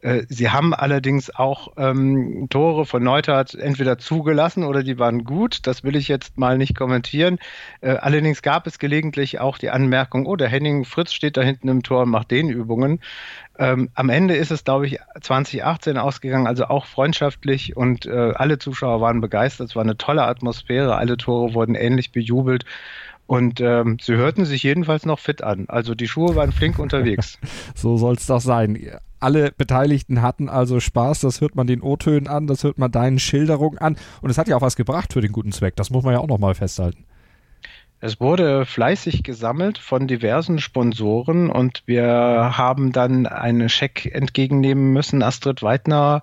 Äh, 0.00 0.22
sie 0.28 0.50
haben 0.50 0.74
allerdings 0.74 1.34
auch 1.34 1.72
ähm, 1.76 2.46
Tore 2.50 2.86
von 2.86 3.02
Neuthardt 3.02 3.54
entweder 3.54 3.98
zugelassen 3.98 4.64
oder 4.64 4.82
die 4.82 4.98
waren 4.98 5.24
gut. 5.24 5.66
Das 5.66 5.82
will 5.82 5.96
ich 5.96 6.08
jetzt 6.08 6.38
mal 6.38 6.58
nicht 6.58 6.76
kommentieren. 6.76 7.38
Äh, 7.80 7.90
allerdings 7.90 8.42
gab 8.42 8.66
es 8.66 8.78
gelegentlich 8.78 9.40
auch 9.40 9.58
die 9.58 9.70
Anmerkung, 9.70 10.26
oh, 10.26 10.36
der 10.36 10.48
Henning 10.48 10.84
Fritz 10.84 11.12
steht 11.12 11.36
da 11.36 11.42
hinten 11.42 11.68
im 11.68 11.82
Tor 11.82 12.02
und 12.02 12.10
macht 12.10 12.30
den 12.30 12.48
Übungen. 12.48 13.00
Ähm, 13.58 13.90
am 13.94 14.08
Ende 14.08 14.36
ist 14.36 14.52
es, 14.52 14.62
glaube 14.62 14.86
ich, 14.86 14.98
2018 15.20 15.98
ausgegangen, 15.98 16.46
also 16.46 16.66
auch 16.66 16.86
freundschaftlich 16.86 17.76
und 17.76 18.06
äh, 18.06 18.32
alle 18.34 18.58
Zuschauer 18.58 19.00
waren 19.00 19.20
begeistert. 19.20 19.70
Es 19.70 19.76
war 19.76 19.82
eine 19.82 19.98
tolle 19.98 20.22
Atmosphäre, 20.22 20.94
alle 20.96 21.16
Tore 21.16 21.54
wurden 21.54 21.74
ähnlich 21.74 22.12
bejubelt. 22.12 22.64
Und 23.26 23.60
ähm, 23.60 23.98
sie 24.00 24.14
hörten 24.14 24.46
sich 24.46 24.62
jedenfalls 24.62 25.04
noch 25.04 25.18
fit 25.18 25.42
an. 25.42 25.66
Also 25.68 25.94
die 25.94 26.08
Schuhe 26.08 26.34
waren 26.34 26.50
flink 26.50 26.78
unterwegs. 26.78 27.38
so 27.74 27.98
soll 27.98 28.14
es 28.14 28.26
doch 28.26 28.40
sein. 28.40 28.78
Alle 29.20 29.52
Beteiligten 29.52 30.22
hatten 30.22 30.48
also 30.48 30.80
Spaß. 30.80 31.20
Das 31.20 31.40
hört 31.40 31.54
man 31.54 31.66
den 31.66 31.82
O-Tönen 31.82 32.28
an, 32.28 32.46
das 32.46 32.64
hört 32.64 32.78
man 32.78 32.90
deinen 32.90 33.18
Schilderungen 33.18 33.78
an. 33.78 33.96
Und 34.22 34.30
es 34.30 34.38
hat 34.38 34.48
ja 34.48 34.56
auch 34.56 34.62
was 34.62 34.76
gebracht 34.76 35.12
für 35.12 35.20
den 35.20 35.32
guten 35.32 35.52
Zweck. 35.52 35.76
Das 35.76 35.90
muss 35.90 36.04
man 36.04 36.14
ja 36.14 36.20
auch 36.20 36.28
nochmal 36.28 36.54
festhalten. 36.54 37.04
Es 38.00 38.20
wurde 38.20 38.64
fleißig 38.64 39.24
gesammelt 39.24 39.78
von 39.78 40.06
diversen 40.06 40.60
Sponsoren 40.60 41.50
und 41.50 41.82
wir 41.86 42.06
haben 42.56 42.92
dann 42.92 43.26
einen 43.26 43.68
Scheck 43.68 44.06
entgegennehmen 44.06 44.92
müssen. 44.92 45.22
Astrid 45.22 45.62
Weidner 45.62 46.22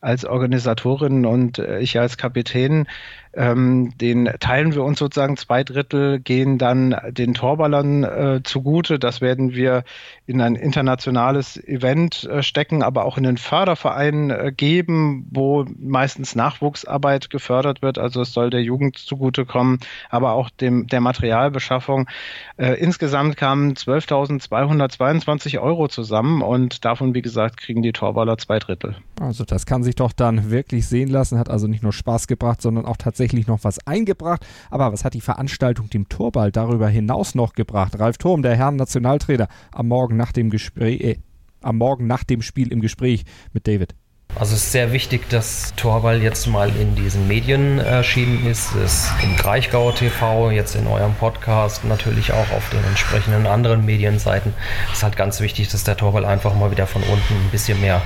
als 0.00 0.24
Organisatorin 0.24 1.26
und 1.26 1.58
ich 1.58 1.98
als 1.98 2.16
Kapitän 2.16 2.86
ähm, 3.32 3.92
den 3.98 4.28
teilen 4.40 4.74
wir 4.74 4.82
uns 4.82 4.98
sozusagen. 4.98 5.36
Zwei 5.36 5.62
Drittel 5.62 6.18
gehen 6.18 6.58
dann 6.58 6.96
den 7.10 7.34
Torballern 7.34 8.04
äh, 8.04 8.40
zugute. 8.42 8.98
Das 8.98 9.20
werden 9.20 9.54
wir 9.54 9.84
in 10.26 10.40
ein 10.40 10.56
internationales 10.56 11.56
Event 11.56 12.24
äh, 12.24 12.42
stecken, 12.42 12.82
aber 12.82 13.04
auch 13.04 13.16
in 13.16 13.22
den 13.22 13.36
Förderverein 13.36 14.30
äh, 14.30 14.52
geben, 14.56 15.26
wo 15.30 15.64
meistens 15.78 16.34
Nachwuchsarbeit 16.34 17.30
gefördert 17.30 17.82
wird. 17.82 17.98
Also 17.98 18.22
es 18.22 18.32
soll 18.32 18.50
der 18.50 18.62
Jugend 18.62 18.98
zugutekommen, 18.98 19.78
aber 20.08 20.32
auch 20.32 20.50
dem, 20.50 20.88
der 20.88 21.00
Materialbeschaffung. 21.00 22.08
Äh, 22.56 22.74
insgesamt 22.74 23.36
kamen 23.36 23.74
12.222 23.74 25.60
Euro 25.60 25.86
zusammen 25.86 26.42
und 26.42 26.84
davon, 26.84 27.14
wie 27.14 27.22
gesagt, 27.22 27.58
kriegen 27.58 27.82
die 27.82 27.92
Torballer 27.92 28.38
zwei 28.38 28.58
Drittel. 28.58 28.96
Also 29.20 29.44
das 29.44 29.66
kann 29.66 29.84
sich 29.84 29.94
doch 29.94 30.12
dann 30.12 30.50
wirklich 30.50 30.88
sehen 30.88 31.08
lassen, 31.10 31.38
hat 31.38 31.48
also 31.48 31.68
nicht 31.68 31.82
nur 31.82 31.92
Spaß 31.92 32.26
gebracht, 32.26 32.60
sondern 32.60 32.86
auch 32.86 32.96
tatsächlich 32.96 33.19
tatsächlich 33.20 33.46
noch 33.46 33.64
was 33.64 33.86
eingebracht. 33.86 34.46
Aber 34.70 34.92
was 34.92 35.04
hat 35.04 35.12
die 35.12 35.20
Veranstaltung 35.20 35.90
dem 35.90 36.08
Torball 36.08 36.50
darüber 36.50 36.88
hinaus 36.88 37.34
noch 37.34 37.52
gebracht? 37.52 37.98
Ralf 37.98 38.16
Turm, 38.16 38.40
der 38.40 38.56
Herrn 38.56 38.76
Nationaltrainer, 38.76 39.48
am 39.72 39.88
Morgen 39.88 40.16
nach 40.16 40.32
dem 40.32 40.48
Gespräch, 40.48 41.00
äh, 41.02 41.18
am 41.60 41.76
Morgen 41.76 42.06
nach 42.06 42.24
dem 42.24 42.40
Spiel 42.40 42.72
im 42.72 42.80
Gespräch 42.80 43.24
mit 43.52 43.68
David. 43.68 43.94
Also 44.36 44.54
es 44.54 44.64
ist 44.64 44.72
sehr 44.72 44.92
wichtig, 44.92 45.28
dass 45.28 45.74
Torball 45.74 46.22
jetzt 46.22 46.46
mal 46.46 46.70
in 46.76 46.94
diesen 46.94 47.26
Medien 47.26 47.78
erschienen 47.78 48.46
ist, 48.46 48.74
es 48.76 49.10
im 49.22 49.36
Kraichgauer 49.36 49.94
TV, 49.94 50.52
jetzt 50.52 50.76
in 50.76 50.86
eurem 50.86 51.14
Podcast, 51.14 51.84
natürlich 51.84 52.32
auch 52.32 52.50
auf 52.52 52.70
den 52.70 52.82
entsprechenden 52.84 53.46
anderen 53.46 53.84
Medienseiten. 53.84 54.54
Es 54.90 54.98
ist 54.98 55.02
halt 55.02 55.16
ganz 55.16 55.40
wichtig, 55.40 55.68
dass 55.68 55.82
der 55.82 55.96
Torball 55.96 56.24
einfach 56.24 56.54
mal 56.54 56.70
wieder 56.70 56.86
von 56.86 57.02
unten 57.02 57.34
ein 57.34 57.50
bisschen 57.50 57.80
mehr 57.80 58.02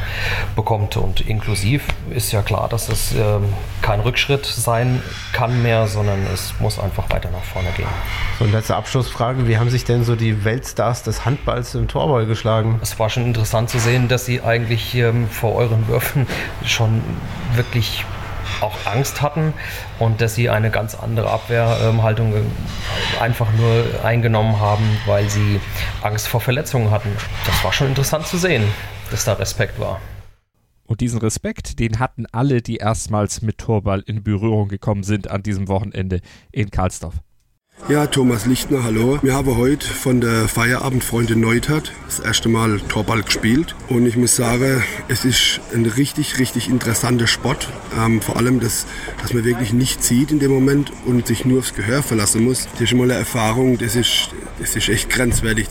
bekommt. 0.56 0.96
Und 0.96 1.20
inklusiv 1.20 1.87
ist 2.10 2.32
ja 2.32 2.40
klar, 2.40 2.68
dass 2.68 2.88
es 2.88 3.12
ähm, 3.12 3.52
kein 3.82 4.00
Rückschritt 4.00 4.46
sein 4.46 5.02
kann 5.32 5.62
mehr, 5.62 5.87
sondern 5.87 6.26
es 6.32 6.54
muss 6.58 6.78
einfach 6.78 7.10
weiter 7.10 7.30
nach 7.30 7.44
vorne 7.44 7.68
gehen. 7.76 7.87
So, 8.38 8.46
letzte 8.46 8.76
Abschlussfrage. 8.76 9.46
Wie 9.46 9.58
haben 9.58 9.68
sich 9.68 9.84
denn 9.84 10.04
so 10.04 10.16
die 10.16 10.44
Weltstars 10.44 11.02
des 11.02 11.26
Handballs 11.26 11.74
im 11.74 11.87
Torball 11.87 12.24
geschlagen? 12.26 12.80
Es 12.82 12.98
war 12.98 13.10
schon 13.10 13.26
interessant 13.26 13.68
zu 13.68 13.78
sehen, 13.78 14.08
dass 14.08 14.24
sie 14.24 14.40
eigentlich 14.40 14.94
ähm, 14.94 15.28
vor 15.28 15.54
euren 15.54 15.87
Würfen 15.87 16.13
schon 16.64 17.03
wirklich 17.55 18.05
auch 18.61 18.74
Angst 18.87 19.22
hatten 19.22 19.53
und 19.98 20.20
dass 20.20 20.35
sie 20.35 20.48
eine 20.48 20.70
ganz 20.70 20.94
andere 20.94 21.31
Abwehrhaltung 21.31 22.35
einfach 23.20 23.53
nur 23.55 23.85
eingenommen 24.05 24.61
haben, 24.61 24.85
weil 25.07 25.29
sie 25.29 25.61
Angst 26.03 26.29
vor 26.29 26.40
Verletzungen 26.40 26.90
hatten. 26.90 27.11
Das 27.46 27.64
war 27.64 27.72
schon 27.72 27.88
interessant 27.88 28.27
zu 28.27 28.38
sehen, 28.38 28.64
dass 29.11 29.24
da 29.24 29.35
Respekt 29.35 29.79
war. 29.79 30.00
Und 30.87 31.00
diesen 31.00 31.18
Respekt, 31.18 31.79
den 31.79 31.98
hatten 31.98 32.27
alle, 32.31 32.61
die 32.61 32.77
erstmals 32.77 33.40
mit 33.40 33.59
Torball 33.59 34.00
in 34.07 34.22
Berührung 34.22 34.68
gekommen 34.68 35.03
sind 35.03 35.31
an 35.31 35.42
diesem 35.42 35.68
Wochenende 35.68 36.20
in 36.53 36.70
Karlsdorf. 36.70 37.14
Ja, 37.87 38.06
Thomas 38.06 38.46
Lichtner, 38.46 38.82
hallo. 38.82 39.18
Wir 39.20 39.34
haben 39.34 39.58
heute 39.58 39.87
von 39.87 40.22
der 40.22 40.48
Feierabendfreunde 40.48 41.37
Neutat 41.37 41.92
das 42.06 42.18
erste 42.18 42.48
Mal 42.48 42.80
Torball 42.88 43.22
gespielt. 43.22 43.74
Und 43.88 44.06
ich 44.06 44.16
muss 44.16 44.37
sagen, 44.37 44.82
es 45.08 45.26
ist 45.26 45.60
ein 45.74 45.84
richtig, 45.84 46.38
richtig 46.38 46.70
interessanter 46.70 47.26
Sport. 47.26 47.68
Ähm, 47.98 48.22
vor 48.22 48.37
allem, 48.37 48.58
dass, 48.60 48.87
dass 49.20 49.34
man 49.34 49.44
wirklich 49.44 49.74
nichts 49.74 50.08
sieht 50.08 50.30
in 50.30 50.38
dem 50.38 50.50
Moment 50.50 50.92
und 51.04 51.26
sich 51.26 51.44
nur 51.44 51.58
aufs 51.58 51.74
Gehör 51.74 52.02
verlassen 52.02 52.42
muss. 52.44 52.68
Das 52.72 52.80
ist 52.80 52.88
schon 52.88 52.98
mal 52.98 53.10
eine 53.10 53.18
Erfahrung, 53.18 53.76
das 53.76 53.96
ist, 53.96 54.30
das 54.58 54.76
ist 54.76 54.88
echt 54.88 55.10
grenzwertig. 55.10 55.66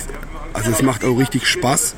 Also 0.54 0.70
es 0.70 0.84
macht 0.84 1.04
auch 1.04 1.18
richtig 1.18 1.48
Spaß 1.48 1.96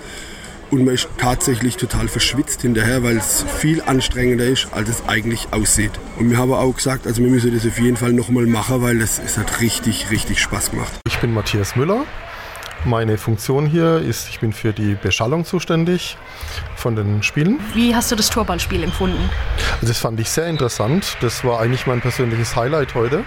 und 0.76 0.84
man 0.84 0.94
ist 0.94 1.08
tatsächlich 1.18 1.78
total 1.78 2.08
verschwitzt 2.08 2.62
hinterher, 2.62 3.02
weil 3.02 3.18
es 3.18 3.46
viel 3.60 3.82
anstrengender 3.82 4.46
ist, 4.46 4.68
als 4.74 4.90
es 4.90 5.04
eigentlich 5.08 5.48
aussieht. 5.52 5.92
Und 6.20 6.30
wir 6.30 6.38
haben 6.38 6.52
auch 6.52 6.76
gesagt, 6.76 7.08
also 7.08 7.24
wir 7.24 7.30
müssen 7.30 7.54
das 7.54 7.66
auf 7.66 7.80
jeden 7.80 7.96
Fall 7.96 8.12
nochmal 8.12 8.46
machen, 8.46 8.82
weil 8.82 9.02
es, 9.02 9.20
es 9.20 9.38
hat 9.38 9.62
richtig, 9.62 10.12
richtig 10.12 10.42
Spaß 10.42 10.72
gemacht. 10.72 10.92
Ich 11.08 11.18
bin 11.20 11.34
Matthias 11.34 11.76
Müller. 11.78 12.04
Meine 12.84 13.18
Funktion 13.18 13.66
hier 13.66 13.98
ist, 14.00 14.30
ich 14.30 14.42
bin 14.42 14.54
für 14.54 14.74
die 14.74 14.96
Beschallung 15.02 15.46
zuständig 15.46 16.18
von 16.76 16.96
den 16.96 17.24
Spielen. 17.24 17.60
Wie 17.74 17.96
hast 17.96 18.12
du 18.12 18.16
das 18.16 18.30
Torballspiel 18.30 18.84
empfunden? 18.84 19.30
Also 19.76 19.88
das 19.88 19.98
fand 19.98 20.20
ich 20.20 20.30
sehr 20.30 20.48
interessant. 20.48 21.18
Das 21.22 21.44
war 21.44 21.62
eigentlich 21.62 21.88
mein 21.88 22.02
persönliches 22.02 22.56
Highlight 22.56 22.94
heute. 22.96 23.24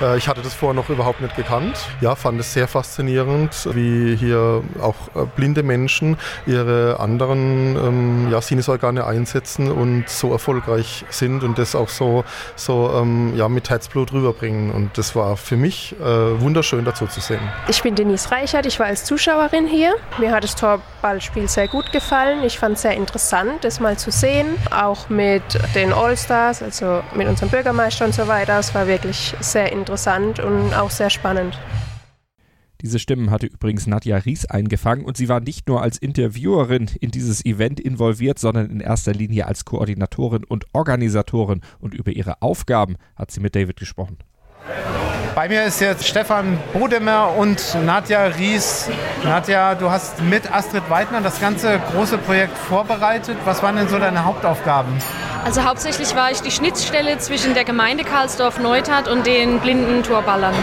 Äh, 0.00 0.18
ich 0.18 0.28
hatte 0.28 0.42
das 0.42 0.54
vorher 0.54 0.74
noch 0.74 0.88
überhaupt 0.88 1.20
nicht 1.20 1.36
gekannt. 1.36 1.78
Ja, 2.00 2.14
fand 2.14 2.40
es 2.40 2.52
sehr 2.52 2.68
faszinierend, 2.68 3.68
wie 3.74 4.16
hier 4.16 4.62
auch 4.80 4.94
äh, 5.14 5.26
blinde 5.36 5.62
Menschen 5.62 6.16
ihre 6.46 6.98
anderen 7.00 7.76
ähm, 7.76 8.28
ja, 8.30 8.40
Sinnesorgane 8.40 9.06
einsetzen 9.06 9.70
und 9.70 10.08
so 10.08 10.32
erfolgreich 10.32 11.04
sind 11.10 11.42
und 11.42 11.58
das 11.58 11.74
auch 11.74 11.88
so, 11.88 12.24
so 12.56 12.90
ähm, 12.94 13.34
ja, 13.36 13.48
mit 13.48 13.70
Herzblut 13.70 14.12
rüberbringen. 14.12 14.70
Und 14.70 14.96
das 14.98 15.14
war 15.14 15.36
für 15.36 15.56
mich 15.56 15.94
äh, 16.00 16.04
wunderschön 16.04 16.84
dazu 16.84 17.06
zu 17.06 17.20
sehen. 17.20 17.40
Ich 17.68 17.82
bin 17.82 17.94
Denise 17.94 18.30
Reichert, 18.30 18.66
ich 18.66 18.78
war 18.80 18.86
als 18.86 19.04
Zuschauerin 19.04 19.66
hier. 19.66 19.94
Mir 20.18 20.32
hat 20.32 20.44
das 20.44 20.56
Torballspiel 20.56 21.48
sehr 21.48 21.68
gut 21.68 21.92
gefallen. 21.92 22.42
Ich 22.44 22.58
fand 22.58 22.76
es 22.76 22.82
sehr 22.82 22.94
interessant, 22.94 23.62
das 23.64 23.80
mal 23.80 23.96
zu 23.96 24.10
sehen. 24.10 24.56
Auch 24.70 25.08
mit 25.08 25.42
den 25.74 25.92
Allstars, 25.92 26.62
also 26.62 27.02
mit 27.14 27.28
unserem 27.28 27.50
Bürgermeister 27.50 28.04
und 28.04 28.14
so 28.14 28.26
weiter. 28.28 28.58
Es 28.58 28.74
war 28.74 28.86
wirklich 28.86 29.34
sehr 29.40 29.70
interessant 29.70 29.83
interessant 29.84 30.40
und 30.40 30.72
auch 30.72 30.90
sehr 30.90 31.10
spannend. 31.10 31.58
Diese 32.80 32.98
Stimmen 32.98 33.30
hatte 33.30 33.46
übrigens 33.46 33.86
Nadja 33.86 34.16
Ries 34.16 34.46
eingefangen 34.46 35.04
und 35.04 35.16
sie 35.16 35.28
war 35.28 35.40
nicht 35.40 35.68
nur 35.68 35.82
als 35.82 35.98
Interviewerin 35.98 36.90
in 37.00 37.10
dieses 37.10 37.44
Event 37.44 37.80
involviert, 37.80 38.38
sondern 38.38 38.70
in 38.70 38.80
erster 38.80 39.12
Linie 39.12 39.46
als 39.46 39.66
Koordinatorin 39.66 40.44
und 40.44 40.64
Organisatorin 40.72 41.60
und 41.80 41.94
über 41.94 42.12
ihre 42.12 42.40
Aufgaben 42.40 42.96
hat 43.16 43.30
sie 43.30 43.40
mit 43.40 43.54
David 43.54 43.76
gesprochen. 43.78 44.18
Bei 45.34 45.48
mir 45.48 45.64
ist 45.64 45.80
jetzt 45.80 46.06
Stefan 46.06 46.58
Bodemer 46.72 47.34
und 47.36 47.76
Nadja 47.84 48.24
Ries. 48.26 48.88
Nadja, 49.22 49.74
du 49.74 49.90
hast 49.90 50.22
mit 50.22 50.50
Astrid 50.50 50.88
Weidner 50.88 51.20
das 51.20 51.40
ganze 51.40 51.80
große 51.90 52.18
Projekt 52.18 52.56
vorbereitet. 52.56 53.36
Was 53.44 53.62
waren 53.62 53.76
denn 53.76 53.88
so 53.88 53.98
deine 53.98 54.24
Hauptaufgaben? 54.24 54.92
Also 55.44 55.62
hauptsächlich 55.62 56.16
war 56.16 56.30
ich 56.30 56.40
die 56.40 56.50
Schnittstelle 56.50 57.18
zwischen 57.18 57.52
der 57.52 57.64
Gemeinde 57.64 58.02
Karlsdorf-Neustadt 58.02 59.08
und 59.08 59.26
den 59.26 59.60
blinden 59.60 60.02
Torballern. 60.02 60.54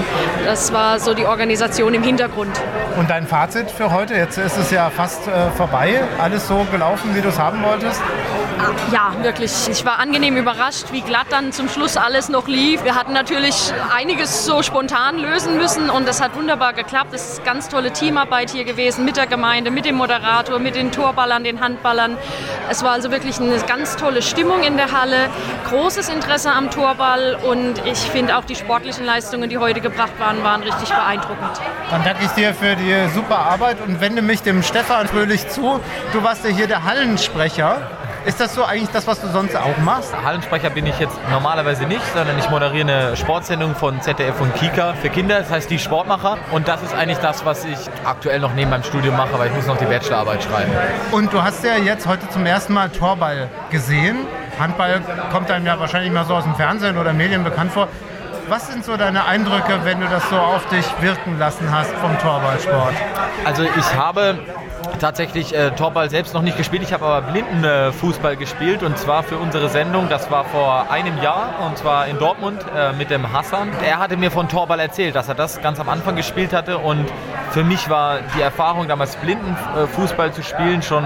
Das 0.43 0.73
war 0.73 0.99
so 0.99 1.13
die 1.13 1.25
Organisation 1.25 1.93
im 1.93 2.01
Hintergrund. 2.01 2.59
Und 2.97 3.09
dein 3.09 3.27
Fazit 3.27 3.69
für 3.69 3.91
heute? 3.91 4.15
Jetzt 4.15 4.39
ist 4.39 4.57
es 4.57 4.71
ja 4.71 4.89
fast 4.89 5.27
äh, 5.27 5.51
vorbei. 5.51 6.01
Alles 6.19 6.47
so 6.47 6.65
gelaufen, 6.71 7.15
wie 7.15 7.21
du 7.21 7.29
es 7.29 7.37
haben 7.37 7.63
wolltest? 7.63 8.01
Ja, 8.91 9.13
wirklich. 9.21 9.51
Ich 9.69 9.85
war 9.85 9.99
angenehm 9.99 10.37
überrascht, 10.37 10.87
wie 10.91 11.01
glatt 11.01 11.27
dann 11.29 11.51
zum 11.51 11.69
Schluss 11.69 11.97
alles 11.97 12.29
noch 12.29 12.47
lief. 12.47 12.83
Wir 12.83 12.95
hatten 12.95 13.13
natürlich 13.13 13.55
einiges 13.95 14.45
so 14.45 14.61
spontan 14.61 15.17
lösen 15.17 15.57
müssen 15.57 15.89
und 15.89 16.07
das 16.07 16.21
hat 16.21 16.35
wunderbar 16.35 16.73
geklappt. 16.73 17.13
Es 17.13 17.33
ist 17.33 17.43
ganz 17.43 17.69
tolle 17.69 17.91
Teamarbeit 17.91 18.49
hier 18.49 18.63
gewesen 18.63 19.05
mit 19.05 19.17
der 19.17 19.27
Gemeinde, 19.27 19.71
mit 19.71 19.85
dem 19.85 19.95
Moderator, 19.95 20.59
mit 20.59 20.75
den 20.75 20.91
Torballern, 20.91 21.43
den 21.43 21.59
Handballern. 21.59 22.17
Es 22.69 22.83
war 22.83 22.91
also 22.91 23.11
wirklich 23.11 23.39
eine 23.39 23.57
ganz 23.59 23.95
tolle 23.95 24.21
Stimmung 24.21 24.63
in 24.71 24.77
der 24.77 24.91
Halle, 24.93 25.29
großes 25.69 26.07
Interesse 26.07 26.49
am 26.51 26.71
Torball 26.71 27.37
und 27.43 27.85
ich 27.85 27.97
finde 27.97 28.37
auch 28.37 28.45
die 28.45 28.55
sportlichen 28.55 29.05
Leistungen, 29.05 29.49
die 29.49 29.57
heute 29.57 29.81
gebracht 29.81 30.13
waren, 30.17 30.43
waren 30.43 30.63
richtig 30.63 30.89
beeindruckend. 30.89 31.59
Dann 31.89 32.03
danke 32.05 32.23
ich 32.23 32.31
dir 32.31 32.53
für 32.53 32.75
die 32.77 33.09
super 33.13 33.39
Arbeit 33.39 33.81
und 33.85 33.99
wende 33.99 34.21
mich 34.21 34.41
dem 34.43 34.63
Stefan 34.63 35.07
fröhlich 35.07 35.49
zu. 35.49 35.81
Du 36.13 36.23
warst 36.23 36.45
ja 36.45 36.51
hier 36.51 36.67
der 36.67 36.85
Hallensprecher. 36.85 37.81
Ist 38.23 38.39
das 38.39 38.53
so 38.53 38.63
eigentlich 38.63 38.91
das, 38.91 39.07
was 39.07 39.19
du 39.19 39.27
sonst 39.29 39.57
auch 39.57 39.77
machst? 39.83 40.13
Hallensprecher 40.23 40.69
bin 40.69 40.85
ich 40.85 40.97
jetzt 40.99 41.17
normalerweise 41.31 41.85
nicht, 41.85 42.05
sondern 42.13 42.37
ich 42.37 42.49
moderiere 42.51 42.81
eine 42.81 43.17
Sportsendung 43.17 43.75
von 43.75 43.99
ZDF 43.99 44.39
und 44.39 44.53
Kika 44.55 44.93
für 44.93 45.09
Kinder, 45.09 45.39
das 45.39 45.49
heißt 45.49 45.71
die 45.71 45.79
Sportmacher. 45.79 46.37
Und 46.51 46.67
das 46.67 46.83
ist 46.83 46.93
eigentlich 46.93 47.17
das, 47.17 47.43
was 47.45 47.65
ich 47.65 47.79
aktuell 48.05 48.39
noch 48.39 48.53
neben 48.53 48.69
meinem 48.69 48.83
Studium 48.83 49.17
mache, 49.17 49.37
weil 49.39 49.47
ich 49.47 49.55
muss 49.55 49.65
noch 49.65 49.77
die 49.77 49.85
Bachelorarbeit 49.85 50.43
schreiben. 50.43 50.71
Und 51.11 51.33
du 51.33 51.41
hast 51.41 51.63
ja 51.63 51.77
jetzt 51.77 52.05
heute 52.05 52.29
zum 52.29 52.45
ersten 52.45 52.73
Mal 52.73 52.89
Torball 52.89 53.49
gesehen. 53.71 54.19
Handball 54.61 55.01
kommt 55.31 55.51
einem 55.51 55.65
ja 55.65 55.79
wahrscheinlich 55.79 56.11
mal 56.11 56.25
so 56.25 56.35
aus 56.35 56.43
dem 56.43 56.55
Fernsehen 56.55 56.97
oder 56.97 57.13
Medien 57.13 57.43
bekannt 57.43 57.71
vor. 57.71 57.87
Was 58.47 58.67
sind 58.67 58.83
so 58.83 58.97
deine 58.97 59.25
Eindrücke, 59.25 59.79
wenn 59.83 60.01
du 60.01 60.07
das 60.07 60.29
so 60.29 60.35
auf 60.35 60.65
dich 60.67 60.85
wirken 60.99 61.39
lassen 61.39 61.71
hast 61.71 61.91
vom 61.95 62.17
Torballsport? 62.19 62.93
Also 63.45 63.63
ich 63.63 63.95
habe 63.95 64.39
tatsächlich 64.99 65.55
äh, 65.55 65.71
Torball 65.71 66.09
selbst 66.09 66.33
noch 66.33 66.41
nicht 66.41 66.57
gespielt. 66.57 66.83
Ich 66.83 66.93
habe 66.93 67.05
aber 67.05 67.31
Blindenfußball 67.31 68.33
äh, 68.33 68.35
gespielt 68.35 68.83
und 68.83 68.97
zwar 68.97 69.23
für 69.23 69.37
unsere 69.37 69.69
Sendung. 69.69 70.09
Das 70.09 70.29
war 70.29 70.45
vor 70.45 70.91
einem 70.91 71.21
Jahr 71.21 71.65
und 71.65 71.77
zwar 71.77 72.07
in 72.07 72.19
Dortmund 72.19 72.63
äh, 72.75 72.93
mit 72.93 73.09
dem 73.09 73.31
Hassan. 73.31 73.69
Er 73.83 73.99
hatte 73.99 74.17
mir 74.17 74.31
von 74.31 74.47
Torball 74.47 74.79
erzählt, 74.79 75.15
dass 75.15 75.27
er 75.27 75.35
das 75.35 75.61
ganz 75.61 75.79
am 75.79 75.89
Anfang 75.89 76.15
gespielt 76.15 76.53
hatte 76.53 76.77
und 76.77 77.07
für 77.51 77.63
mich 77.65 77.89
war 77.89 78.19
die 78.35 78.41
Erfahrung 78.41 78.87
damals 78.87 79.17
Blindenfußball 79.17 80.31
zu 80.31 80.41
spielen 80.41 80.81
schon 80.81 81.03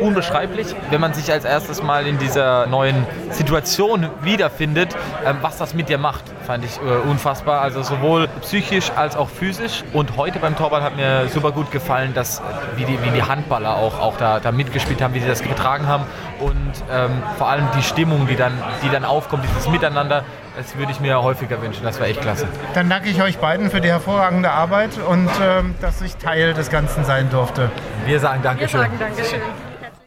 unbeschreiblich. 0.00 0.74
Wenn 0.90 1.00
man 1.00 1.12
sich 1.12 1.30
als 1.30 1.44
erstes 1.44 1.82
mal 1.82 2.06
in 2.06 2.18
dieser 2.18 2.66
neuen 2.66 3.06
Situation 3.30 4.08
wiederfindet, 4.22 4.96
ähm, 5.26 5.36
was 5.42 5.58
das 5.58 5.74
mit 5.74 5.90
dir 5.90 5.98
macht, 5.98 6.24
fand 6.46 6.64
ich 6.64 6.78
äh, 6.78 7.08
unfassbar. 7.08 7.60
Also 7.60 7.82
sowohl 7.82 8.28
psychisch 8.40 8.90
als 8.96 9.14
auch 9.14 9.28
physisch. 9.28 9.84
Und 9.92 10.16
heute 10.16 10.38
beim 10.38 10.56
Torball 10.56 10.82
hat 10.82 10.96
mir 10.96 11.28
super 11.28 11.52
gut 11.52 11.70
gefallen, 11.70 12.14
dass 12.14 12.40
wie 12.76 12.84
die, 12.84 13.02
wie 13.02 13.10
die 13.10 13.22
Handballer 13.22 13.76
auch, 13.76 14.00
auch 14.00 14.16
da, 14.16 14.40
da 14.40 14.52
mitgespielt 14.52 15.02
haben, 15.02 15.12
wie 15.12 15.20
sie 15.20 15.28
das 15.28 15.42
getragen 15.42 15.86
haben. 15.86 16.04
Und 16.40 16.72
ähm, 16.90 17.22
vor 17.36 17.48
allem 17.48 17.68
die 17.76 17.82
Stimmung, 17.82 18.26
die 18.26 18.36
dann, 18.36 18.52
die 18.82 18.88
dann 18.88 19.04
aufkommt, 19.04 19.44
dieses 19.44 19.68
Miteinander, 19.68 20.24
das 20.56 20.76
würde 20.76 20.92
ich 20.92 21.00
mir 21.00 21.22
häufiger 21.22 21.60
wünschen. 21.62 21.82
Das 21.84 21.98
war 22.00 22.06
echt 22.06 22.20
klasse. 22.20 22.46
Dann 22.74 22.88
danke 22.88 23.08
ich 23.08 23.20
euch 23.22 23.38
beiden 23.38 23.70
für 23.70 23.80
die 23.80 23.88
hervorragende 23.88 24.50
Arbeit 24.50 24.98
und 24.98 25.30
ähm, 25.42 25.74
dass 25.80 26.00
ich 26.00 26.16
Teil 26.16 26.54
des 26.54 26.70
Ganzen 26.70 27.04
sein 27.04 27.30
durfte. 27.30 27.70
Wir 28.06 28.20
sagen 28.20 28.42
Dankeschön. 28.42 28.80
Wir 28.80 28.86
sagen 28.86 28.98
Dankeschön. 28.98 29.40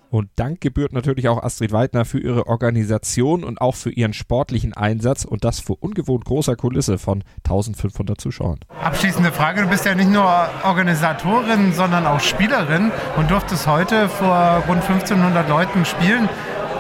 Und 0.10 0.30
Dank 0.38 0.62
gebührt 0.62 0.94
natürlich 0.94 1.28
auch 1.28 1.44
Astrid 1.44 1.74
Weidner 1.74 2.06
für 2.06 2.20
ihre 2.20 2.48
Organisation 2.48 3.44
und 3.44 3.60
auch 3.60 3.76
für 3.76 3.92
ihren 3.92 4.14
sportlichen 4.14 4.74
Einsatz 4.74 5.26
und 5.26 5.44
das 5.44 5.60
vor 5.60 5.78
ungewohnt 5.82 6.24
großer 6.24 6.56
Kulisse 6.56 6.98
von 6.98 7.26
1500 7.46 8.20
Zuschauern. 8.20 8.60
Abschließende 8.82 9.34
Frage, 9.34 9.64
du 9.64 9.68
bist 9.68 9.86
ja 9.86 9.96
nicht 9.96 10.10
nur 10.10 10.48
Organisatorin, 10.64 11.74
sondern 11.74 12.08
auch 12.08 12.22
Spielerin 12.22 12.92
und 13.18 13.30
durftest 13.30 13.68
heute 13.68 14.08
vor 14.08 14.64
rund 14.68 14.82
1500 14.82 15.50
Leuten 15.50 15.84
spielen. 15.84 16.30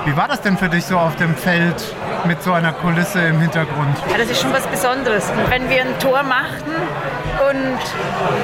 Wie 0.05 0.15
war 0.15 0.29
das 0.29 0.39
denn 0.39 0.55
für 0.55 0.69
dich 0.69 0.85
so 0.85 0.97
auf 0.97 1.17
dem 1.17 1.35
Feld 1.35 1.83
mit 2.25 2.41
so 2.43 2.53
einer 2.53 2.73
Kulisse 2.73 3.19
im 3.19 3.39
Hintergrund? 3.39 3.97
Ja, 4.09 4.17
das 4.17 4.29
ist 4.29 4.41
schon 4.41 4.53
was 4.53 4.65
Besonderes. 4.67 5.31
Wenn 5.49 5.69
wir 5.69 5.81
ein 5.81 5.99
Tor 5.99 6.23
machten 6.23 6.71
und 7.49 7.77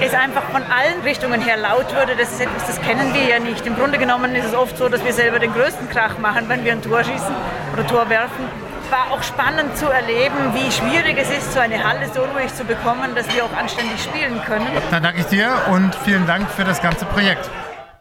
es 0.01 0.13
einfach 0.13 0.43
von 0.51 0.62
allen 0.63 1.01
Richtungen 1.03 1.41
her 1.41 1.57
laut 1.57 1.93
würde, 1.93 2.15
das 2.15 2.31
ist 2.31 2.41
etwas, 2.41 2.67
das 2.67 2.81
kennen 2.81 3.13
wir 3.13 3.23
ja 3.23 3.39
nicht. 3.39 3.65
Im 3.65 3.75
Grunde 3.75 3.97
genommen 3.97 4.36
ist 4.36 4.45
es 4.45 4.55
oft 4.55 4.77
so, 4.77 4.89
dass 4.89 5.03
wir 5.03 5.13
selber 5.13 5.39
den 5.39 5.53
größten 5.53 5.89
Krach 5.89 6.17
machen, 6.17 6.45
wenn 6.47 6.63
wir 6.63 6.71
ein 6.71 6.81
Tor 6.81 7.03
schießen 7.03 7.36
oder 7.73 7.88
Tor 7.88 8.09
werfen. 8.09 8.45
War 8.89 9.12
auch 9.12 9.23
spannend 9.23 9.75
zu 9.77 9.88
erleben, 9.88 10.53
wie 10.53 10.71
schwierig 10.71 11.17
es 11.17 11.29
ist, 11.29 11.53
so 11.53 11.59
eine 11.59 11.83
Halle 11.83 12.07
so 12.13 12.21
ruhig 12.21 12.53
zu 12.53 12.63
bekommen, 12.63 13.15
dass 13.15 13.33
wir 13.33 13.43
auch 13.43 13.57
anständig 13.57 14.03
spielen 14.03 14.39
können. 14.45 14.67
Dann 14.91 15.01
danke 15.01 15.21
ich 15.21 15.25
dir 15.27 15.49
und 15.71 15.95
vielen 15.95 16.27
Dank 16.27 16.49
für 16.51 16.63
das 16.63 16.81
ganze 16.81 17.05
Projekt. 17.05 17.49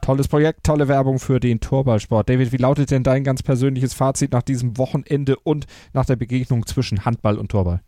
Tolles 0.02 0.26
Projekt, 0.26 0.64
tolle 0.64 0.88
Werbung 0.88 1.20
für 1.20 1.38
den 1.38 1.60
Torballsport. 1.60 2.28
David, 2.28 2.50
wie 2.50 2.56
lautet 2.56 2.90
denn 2.90 3.04
dein 3.04 3.22
ganz 3.22 3.44
persönliches 3.44 3.94
Fazit 3.94 4.32
nach 4.32 4.42
diesem 4.42 4.76
Wochenende 4.76 5.36
und 5.36 5.66
nach 5.92 6.04
der 6.04 6.16
Begegnung 6.16 6.66
zwischen 6.66 7.04
Handball 7.04 7.38
und 7.38 7.52
Torball? 7.52 7.82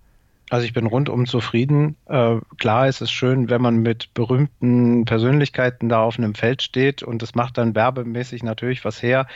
Also 0.48 0.64
ich 0.64 0.72
bin 0.72 0.87
rundum 0.87 1.27
zufrieden. 1.27 1.96
Äh, 2.07 2.37
klar 2.57 2.87
ist 2.87 3.00
es 3.00 3.11
schön, 3.11 3.50
wenn 3.50 3.61
man 3.61 3.79
mit 3.79 4.14
berühmten 4.14 5.05
Persönlichkeiten 5.07 5.88
da 5.88 6.03
auf 6.05 6.16
einem 6.16 6.37
Feld 6.37 6.62
steht 6.62 7.03
und 7.03 7.20
das 7.20 7.35
macht 7.35 7.59
dann 7.59 7.74
werbemäßig 7.74 8.44
natürlich 8.44 8.85
was 8.85 9.03
her. 9.03 9.27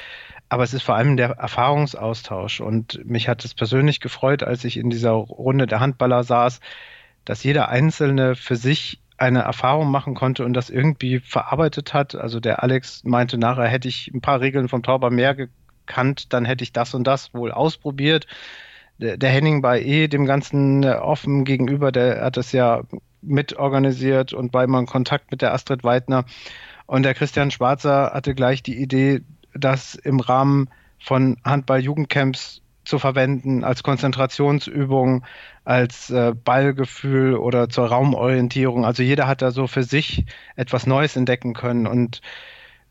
Aber 0.49 0.63
es 0.63 0.73
ist 0.73 0.83
vor 0.85 0.95
allem 0.95 1.17
der 1.17 1.31
Erfahrungsaustausch 1.31 2.61
und 2.61 3.05
mich 3.05 3.29
hat 3.29 3.45
es 3.45 3.55
persönlich 3.55 3.99
gefreut, 3.99 4.45
als 4.45 4.63
ich 4.63 4.77
in 4.77 4.89
dieser 4.89 5.11
Runde 5.11 5.67
der 5.67 5.81
Handballer 5.81 6.23
saß, 6.23 6.61
dass 7.25 7.43
jeder 7.43 7.71
Einzelne 7.71 8.37
für 8.37 8.55
sich 8.55 9.01
eine 9.19 9.41
Erfahrung 9.41 9.91
machen 9.91 10.15
konnte 10.15 10.45
und 10.45 10.55
das 10.55 10.71
irgendwie 10.71 11.19
verarbeitet 11.19 11.93
hat. 11.93 12.15
Also 12.15 12.41
der 12.41 12.63
Alex 12.63 13.05
meinte 13.05 13.37
nachher, 13.37 13.67
hätte 13.67 13.89
ich 13.89 14.11
ein 14.15 14.21
paar 14.21 14.41
Regeln 14.41 14.69
vom 14.69 14.83
Tauber 14.83 15.11
mehr 15.11 15.35
gekannt, 15.35 16.33
dann 16.33 16.45
hätte 16.45 16.63
ich 16.65 16.73
das 16.73 16.95
und 16.95 17.05
das 17.05 17.35
wohl 17.35 17.51
ausprobiert. 17.51 18.27
Der 18.99 19.31
Henning 19.31 19.61
bei 19.61 19.81
E 19.81 20.09
dem 20.09 20.25
Ganzen 20.25 20.85
offen 20.85 21.45
gegenüber, 21.45 21.93
der 21.93 22.25
hat 22.25 22.37
das 22.37 22.53
ja 22.53 22.83
mitorganisiert 23.23 24.33
und 24.33 24.53
bei 24.53 24.67
mal 24.67 24.85
Kontakt 24.87 25.31
mit 25.31 25.43
der 25.43 25.53
Astrid 25.53 25.85
Weidner. 25.85 26.25
Und 26.87 27.03
der 27.03 27.15
Christian 27.15 27.51
Schwarzer 27.51 28.13
hatte 28.15 28.35
gleich 28.35 28.63
die 28.63 28.81
Idee, 28.81 29.23
das 29.55 29.95
im 29.95 30.21
Rahmen 30.21 30.69
von 30.99 31.37
Handball-Jugendcamps 31.45 32.63
zu 32.89 32.99
verwenden 32.99 33.65
als 33.65 33.83
Konzentrationsübung, 33.83 35.25
als 35.65 36.11
äh, 36.11 36.33
Ballgefühl 36.33 37.37
oder 37.37 37.69
zur 37.69 37.87
Raumorientierung. 37.87 38.85
Also 38.85 39.03
jeder 39.03 39.29
hat 39.29 39.43
da 39.43 39.51
so 39.51 39.67
für 39.67 39.83
sich 39.83 40.25
etwas 40.57 40.87
Neues 40.87 41.15
entdecken 41.17 41.55
können 41.55 41.87
und 41.87 42.21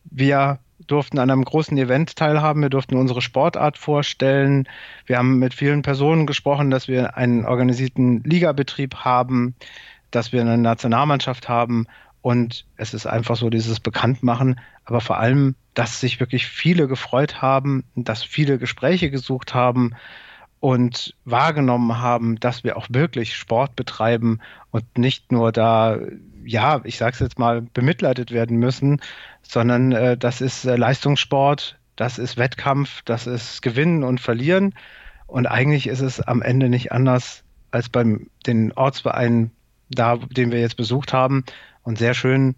wir 0.06 0.60
durften 0.86 1.20
an 1.20 1.30
einem 1.30 1.44
großen 1.44 1.78
Event 1.78 2.16
teilhaben, 2.16 2.62
wir 2.62 2.70
durften 2.70 2.96
unsere 2.96 3.22
Sportart 3.22 3.78
vorstellen. 3.78 4.70
Wir 5.06 5.18
haben 5.18 5.40
mit 5.40 5.54
vielen 5.54 5.82
Personen 5.82 6.28
gesprochen, 6.28 6.70
dass 6.70 6.88
wir 6.88 7.18
einen 7.18 7.46
organisierten 7.46 8.24
Ligabetrieb 8.24 8.96
haben, 8.96 9.56
dass 10.12 10.32
wir 10.32 10.42
eine 10.42 10.58
Nationalmannschaft 10.58 11.50
haben 11.50 11.88
und 12.28 12.66
es 12.76 12.94
ist 12.94 13.06
einfach 13.06 13.38
so 13.38 13.50
dieses 13.50 13.80
Bekanntmachen, 13.80 14.60
aber 14.84 15.00
vor 15.00 15.18
allem, 15.18 15.56
dass 15.74 16.02
sich 16.02 16.20
wirklich 16.20 16.46
viele 16.46 16.90
gefreut 16.90 17.42
haben, 17.42 17.86
dass 17.96 18.22
viele 18.22 18.58
Gespräche 18.58 19.10
gesucht 19.10 19.54
haben 19.54 19.96
und 20.60 21.16
wahrgenommen 21.24 22.00
haben, 22.00 22.38
dass 22.38 22.66
wir 22.66 22.76
auch 22.76 22.88
wirklich 22.90 23.38
Sport 23.38 23.78
betreiben 23.78 24.42
und 24.72 24.98
nicht 24.98 25.32
nur 25.32 25.54
da, 25.54 26.00
ja, 26.44 26.82
ich 26.84 26.98
sage 26.98 27.14
es 27.14 27.20
jetzt 27.20 27.40
mal, 27.40 27.62
bemitleidet 27.62 28.32
werden 28.32 28.58
müssen, 28.58 29.00
sondern 29.42 29.94
äh, 29.94 30.18
das 30.18 30.42
ist 30.42 30.66
äh, 30.66 30.76
Leistungssport, 30.76 31.80
das 31.96 32.20
ist 32.20 32.36
Wettkampf, 32.36 33.04
das 33.06 33.26
ist 33.26 33.62
Gewinnen 33.62 34.04
und 34.04 34.20
Verlieren. 34.20 34.76
Und 35.28 35.46
eigentlich 35.48 35.88
ist 35.88 36.02
es 36.02 36.20
am 36.20 36.42
Ende 36.42 36.68
nicht 36.68 36.92
anders 36.92 37.46
als 37.72 37.88
beim 37.88 38.28
den 38.46 38.74
Ortsvereinen 38.74 39.52
da, 39.90 40.18
den 40.18 40.52
wir 40.52 40.60
jetzt 40.60 40.78
besucht 40.78 41.14
haben. 41.14 41.44
Und 41.84 41.98
sehr 41.98 42.14
schön 42.14 42.56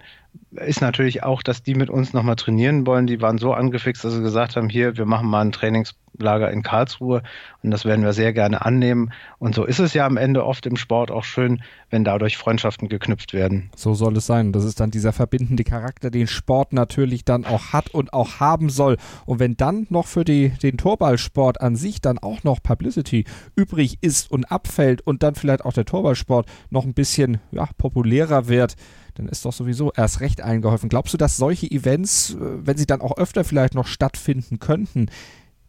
ist 0.51 0.81
natürlich 0.81 1.23
auch, 1.23 1.43
dass 1.43 1.61
die 1.61 1.75
mit 1.75 1.89
uns 1.89 2.13
nochmal 2.13 2.35
trainieren 2.35 2.87
wollen. 2.87 3.07
Die 3.07 3.21
waren 3.21 3.37
so 3.37 3.53
angefixt, 3.53 4.03
dass 4.03 4.13
sie 4.13 4.21
gesagt 4.21 4.55
haben, 4.55 4.69
hier, 4.69 4.97
wir 4.97 5.05
machen 5.05 5.27
mal 5.27 5.41
ein 5.41 5.51
Trainingslager 5.51 6.49
in 6.49 6.63
Karlsruhe 6.63 7.21
und 7.61 7.69
das 7.69 7.85
werden 7.85 8.03
wir 8.03 8.13
sehr 8.13 8.33
gerne 8.33 8.65
annehmen. 8.65 9.11
Und 9.37 9.53
so 9.53 9.63
ist 9.63 9.77
es 9.77 9.93
ja 9.93 10.07
am 10.07 10.17
Ende 10.17 10.43
oft 10.45 10.65
im 10.65 10.75
Sport 10.75 11.11
auch 11.11 11.23
schön, 11.23 11.61
wenn 11.91 12.03
dadurch 12.03 12.37
Freundschaften 12.37 12.89
geknüpft 12.89 13.33
werden. 13.33 13.69
So 13.75 13.93
soll 13.93 14.17
es 14.17 14.25
sein. 14.25 14.51
Das 14.51 14.63
ist 14.63 14.79
dann 14.79 14.89
dieser 14.89 15.13
verbindende 15.13 15.63
Charakter, 15.63 16.09
den 16.09 16.27
Sport 16.27 16.73
natürlich 16.73 17.25
dann 17.25 17.45
auch 17.45 17.71
hat 17.71 17.89
und 17.91 18.13
auch 18.13 18.39
haben 18.39 18.69
soll. 18.69 18.97
Und 19.27 19.39
wenn 19.39 19.55
dann 19.55 19.85
noch 19.89 20.07
für 20.07 20.25
die, 20.25 20.49
den 20.49 20.77
Torballsport 20.77 21.61
an 21.61 21.75
sich 21.75 22.01
dann 22.01 22.17
auch 22.17 22.43
noch 22.43 22.63
Publicity 22.63 23.25
übrig 23.55 23.99
ist 24.01 24.31
und 24.31 24.45
abfällt 24.45 25.01
und 25.01 25.21
dann 25.21 25.35
vielleicht 25.35 25.63
auch 25.63 25.73
der 25.73 25.85
Torballsport 25.85 26.47
noch 26.71 26.85
ein 26.85 26.95
bisschen 26.95 27.39
ja, 27.51 27.67
populärer 27.77 28.47
wird, 28.47 28.75
dann 29.19 29.27
ist 29.27 29.43
doch 29.43 29.51
sowieso 29.51 29.91
erst 29.91 30.21
recht 30.21 30.38
eingeholfen. 30.41 30.89
Glaubst 30.89 31.13
du, 31.13 31.17
dass 31.17 31.37
solche 31.37 31.69
Events, 31.69 32.35
äh, 32.35 32.37
wenn 32.39 32.77
sie 32.77 32.85
dann 32.85 33.01
auch 33.01 33.17
öfter 33.17 33.43
vielleicht 33.43 33.75
noch 33.75 33.87
stattfinden 33.87 34.59
könnten, 34.59 35.07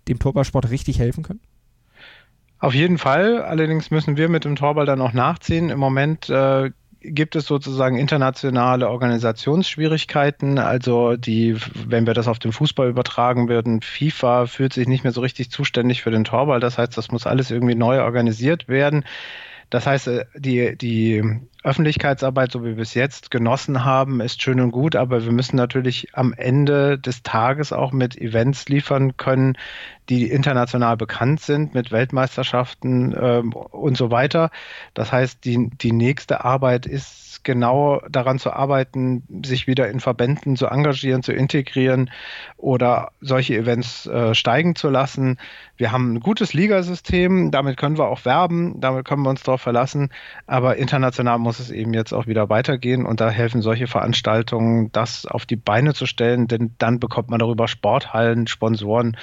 dem 0.08 0.18
Torballsport 0.18 0.70
richtig 0.70 0.98
helfen 0.98 1.22
können? 1.22 1.40
Auf 2.58 2.74
jeden 2.74 2.98
Fall. 2.98 3.42
Allerdings 3.42 3.90
müssen 3.90 4.16
wir 4.16 4.28
mit 4.28 4.44
dem 4.44 4.56
Torball 4.56 4.86
dann 4.86 5.00
auch 5.00 5.14
nachziehen. 5.14 5.70
Im 5.70 5.78
Moment 5.78 6.28
äh, 6.28 6.70
gibt 7.00 7.34
es 7.34 7.46
sozusagen 7.46 7.96
internationale 7.96 8.90
Organisationsschwierigkeiten. 8.90 10.58
Also 10.58 11.16
die, 11.16 11.56
wenn 11.86 12.06
wir 12.06 12.12
das 12.12 12.28
auf 12.28 12.38
den 12.38 12.52
Fußball 12.52 12.90
übertragen 12.90 13.48
würden, 13.48 13.80
FIFA 13.80 14.46
fühlt 14.46 14.74
sich 14.74 14.86
nicht 14.86 15.04
mehr 15.04 15.12
so 15.12 15.22
richtig 15.22 15.50
zuständig 15.50 16.02
für 16.02 16.10
den 16.10 16.24
Torball. 16.24 16.60
Das 16.60 16.76
heißt, 16.76 16.96
das 16.96 17.10
muss 17.10 17.26
alles 17.26 17.50
irgendwie 17.50 17.74
neu 17.74 18.02
organisiert 18.02 18.68
werden. 18.68 19.04
Das 19.70 19.86
heißt, 19.86 20.08
äh, 20.08 20.24
die, 20.36 20.76
die 20.76 21.22
Öffentlichkeitsarbeit, 21.62 22.52
so 22.52 22.62
wie 22.62 22.68
wir 22.68 22.76
bis 22.76 22.94
jetzt 22.94 23.30
genossen 23.30 23.84
haben, 23.84 24.20
ist 24.20 24.42
schön 24.42 24.60
und 24.60 24.70
gut, 24.70 24.96
aber 24.96 25.24
wir 25.24 25.32
müssen 25.32 25.56
natürlich 25.56 26.08
am 26.14 26.32
Ende 26.32 26.98
des 26.98 27.22
Tages 27.22 27.72
auch 27.72 27.92
mit 27.92 28.16
Events 28.16 28.68
liefern 28.68 29.16
können, 29.18 29.58
die 30.08 30.30
international 30.30 30.96
bekannt 30.96 31.40
sind, 31.40 31.74
mit 31.74 31.92
Weltmeisterschaften 31.92 33.14
ähm, 33.20 33.52
und 33.52 33.96
so 33.96 34.10
weiter. 34.10 34.50
Das 34.94 35.12
heißt, 35.12 35.44
die, 35.44 35.70
die 35.70 35.92
nächste 35.92 36.44
Arbeit 36.44 36.86
ist 36.86 37.30
genau 37.42 38.02
daran 38.08 38.38
zu 38.38 38.52
arbeiten, 38.52 39.22
sich 39.44 39.66
wieder 39.66 39.88
in 39.88 40.00
Verbänden 40.00 40.56
zu 40.56 40.66
engagieren, 40.66 41.22
zu 41.22 41.32
integrieren 41.32 42.10
oder 42.56 43.12
solche 43.20 43.56
Events 43.56 44.06
äh, 44.06 44.34
steigen 44.34 44.74
zu 44.74 44.90
lassen. 44.90 45.38
Wir 45.76 45.92
haben 45.92 46.14
ein 46.14 46.20
gutes 46.20 46.52
Ligasystem, 46.52 47.50
damit 47.50 47.76
können 47.76 47.98
wir 47.98 48.08
auch 48.08 48.24
werben, 48.24 48.80
damit 48.80 49.06
können 49.06 49.22
wir 49.22 49.30
uns 49.30 49.42
darauf 49.42 49.62
verlassen, 49.62 50.10
aber 50.46 50.76
international 50.76 51.38
muss 51.38 51.49
es 51.58 51.70
eben 51.70 51.92
jetzt 51.94 52.12
auch 52.12 52.26
wieder 52.26 52.48
weitergehen 52.48 53.04
und 53.04 53.20
da 53.20 53.30
helfen 53.30 53.62
solche 53.62 53.86
Veranstaltungen, 53.86 54.92
das 54.92 55.26
auf 55.26 55.46
die 55.46 55.56
Beine 55.56 55.94
zu 55.94 56.06
stellen, 56.06 56.46
denn 56.46 56.74
dann 56.78 57.00
bekommt 57.00 57.30
man 57.30 57.40
darüber 57.40 57.66
Sporthallen, 57.66 58.46
Sponsoren 58.46 59.16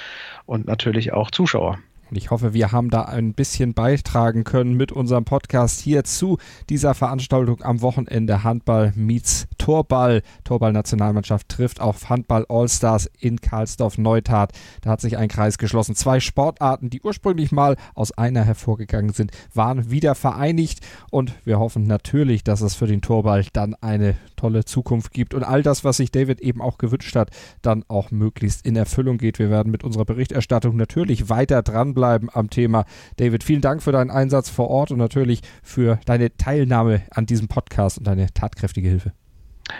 und 0.46 0.66
natürlich 0.66 1.12
auch 1.12 1.30
Zuschauer. 1.30 1.78
Und 2.10 2.16
ich 2.16 2.30
hoffe, 2.30 2.54
wir 2.54 2.72
haben 2.72 2.90
da 2.90 3.02
ein 3.02 3.34
bisschen 3.34 3.74
beitragen 3.74 4.44
können 4.44 4.74
mit 4.74 4.92
unserem 4.92 5.24
Podcast 5.24 5.80
hier 5.80 6.04
zu 6.04 6.38
dieser 6.70 6.94
Veranstaltung 6.94 7.62
am 7.62 7.82
Wochenende 7.82 8.44
Handball 8.44 8.92
meets 8.96 9.46
Torball. 9.58 10.22
Torball-Nationalmannschaft 10.44 11.48
trifft 11.48 11.80
auf 11.80 12.08
Handball 12.08 12.46
All-Stars 12.48 13.10
in 13.20 13.40
Karlsdorf-Neutat. 13.40 14.52
Da 14.80 14.90
hat 14.90 15.00
sich 15.00 15.18
ein 15.18 15.28
Kreis 15.28 15.58
geschlossen. 15.58 15.94
Zwei 15.94 16.20
Sportarten, 16.20 16.88
die 16.88 17.02
ursprünglich 17.02 17.52
mal 17.52 17.76
aus 17.94 18.12
einer 18.12 18.44
hervorgegangen 18.44 19.12
sind, 19.12 19.32
waren 19.52 19.90
wieder 19.90 20.14
vereinigt. 20.14 20.80
Und 21.10 21.34
wir 21.44 21.58
hoffen 21.58 21.86
natürlich, 21.86 22.42
dass 22.42 22.62
es 22.62 22.74
für 22.74 22.86
den 22.86 23.02
Torball 23.02 23.44
dann 23.52 23.74
eine 23.74 24.16
tolle 24.38 24.64
Zukunft 24.64 25.12
gibt 25.12 25.34
und 25.34 25.42
all 25.42 25.62
das, 25.62 25.84
was 25.84 25.98
sich 25.98 26.10
David 26.10 26.40
eben 26.40 26.62
auch 26.62 26.78
gewünscht 26.78 27.14
hat, 27.16 27.30
dann 27.62 27.84
auch 27.88 28.10
möglichst 28.10 28.64
in 28.66 28.76
Erfüllung 28.76 29.18
geht. 29.18 29.38
Wir 29.38 29.50
werden 29.50 29.70
mit 29.70 29.84
unserer 29.84 30.04
Berichterstattung 30.04 30.76
natürlich 30.76 31.28
weiter 31.28 31.62
dranbleiben 31.62 32.30
am 32.32 32.50
Thema. 32.50 32.84
David, 33.16 33.44
vielen 33.44 33.60
Dank 33.60 33.82
für 33.82 33.92
deinen 33.92 34.10
Einsatz 34.10 34.48
vor 34.48 34.68
Ort 34.68 34.90
und 34.90 34.98
natürlich 34.98 35.42
für 35.62 35.98
deine 36.06 36.36
Teilnahme 36.36 37.02
an 37.10 37.26
diesem 37.26 37.48
Podcast 37.48 37.98
und 37.98 38.06
deine 38.06 38.32
tatkräftige 38.32 38.88
Hilfe. 38.88 39.12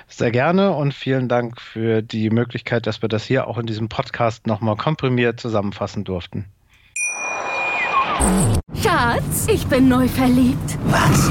Sehr 0.07 0.31
gerne 0.31 0.73
und 0.73 0.93
vielen 0.93 1.29
Dank 1.29 1.61
für 1.61 2.03
die 2.03 2.31
Möglichkeit, 2.31 2.87
dass 2.87 3.01
wir 3.03 3.09
das 3.09 3.25
hier 3.25 3.47
auch 3.47 3.59
in 3.59 3.67
diesem 3.67 3.89
Podcast 3.89 4.47
nochmal 4.47 4.77
komprimiert 4.77 5.41
zusammenfassen 5.41 6.05
durften. 6.05 6.47
Schatz, 8.83 9.47
ich 9.49 9.67
bin 9.67 9.89
neu 9.89 10.09
verliebt. 10.09 10.79
Was? 10.87 11.31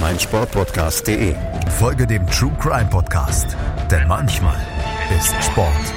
meinsportpodcast.de. 0.00 1.34
Folge 1.78 2.06
dem 2.06 2.26
True 2.26 2.52
Crime 2.60 2.88
Podcast, 2.90 3.56
denn 3.90 4.06
manchmal 4.08 4.60
ist 5.16 5.34
Sport 5.44 5.94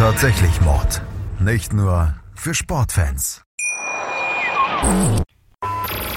tatsächlich 0.00 0.62
Mord. 0.62 1.02
Nicht 1.40 1.74
nur 1.74 2.14
für 2.34 2.54
Sportfans. 2.54 3.42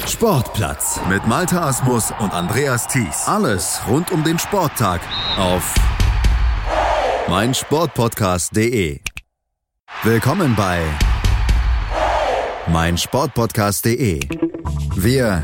Sportplatz 0.07 1.01
mit 1.09 1.27
Malte 1.27 1.59
Asmus 1.59 2.13
und 2.19 2.33
Andreas 2.33 2.87
Thies. 2.87 3.27
Alles 3.27 3.81
rund 3.89 4.09
um 4.11 4.23
den 4.23 4.39
Sporttag 4.39 5.01
auf 5.37 5.75
meinsportpodcast.de. 7.27 9.01
Willkommen 10.03 10.55
bei 10.55 10.79
meinsportpodcast.de. 12.67 14.21
Wir 14.95 15.43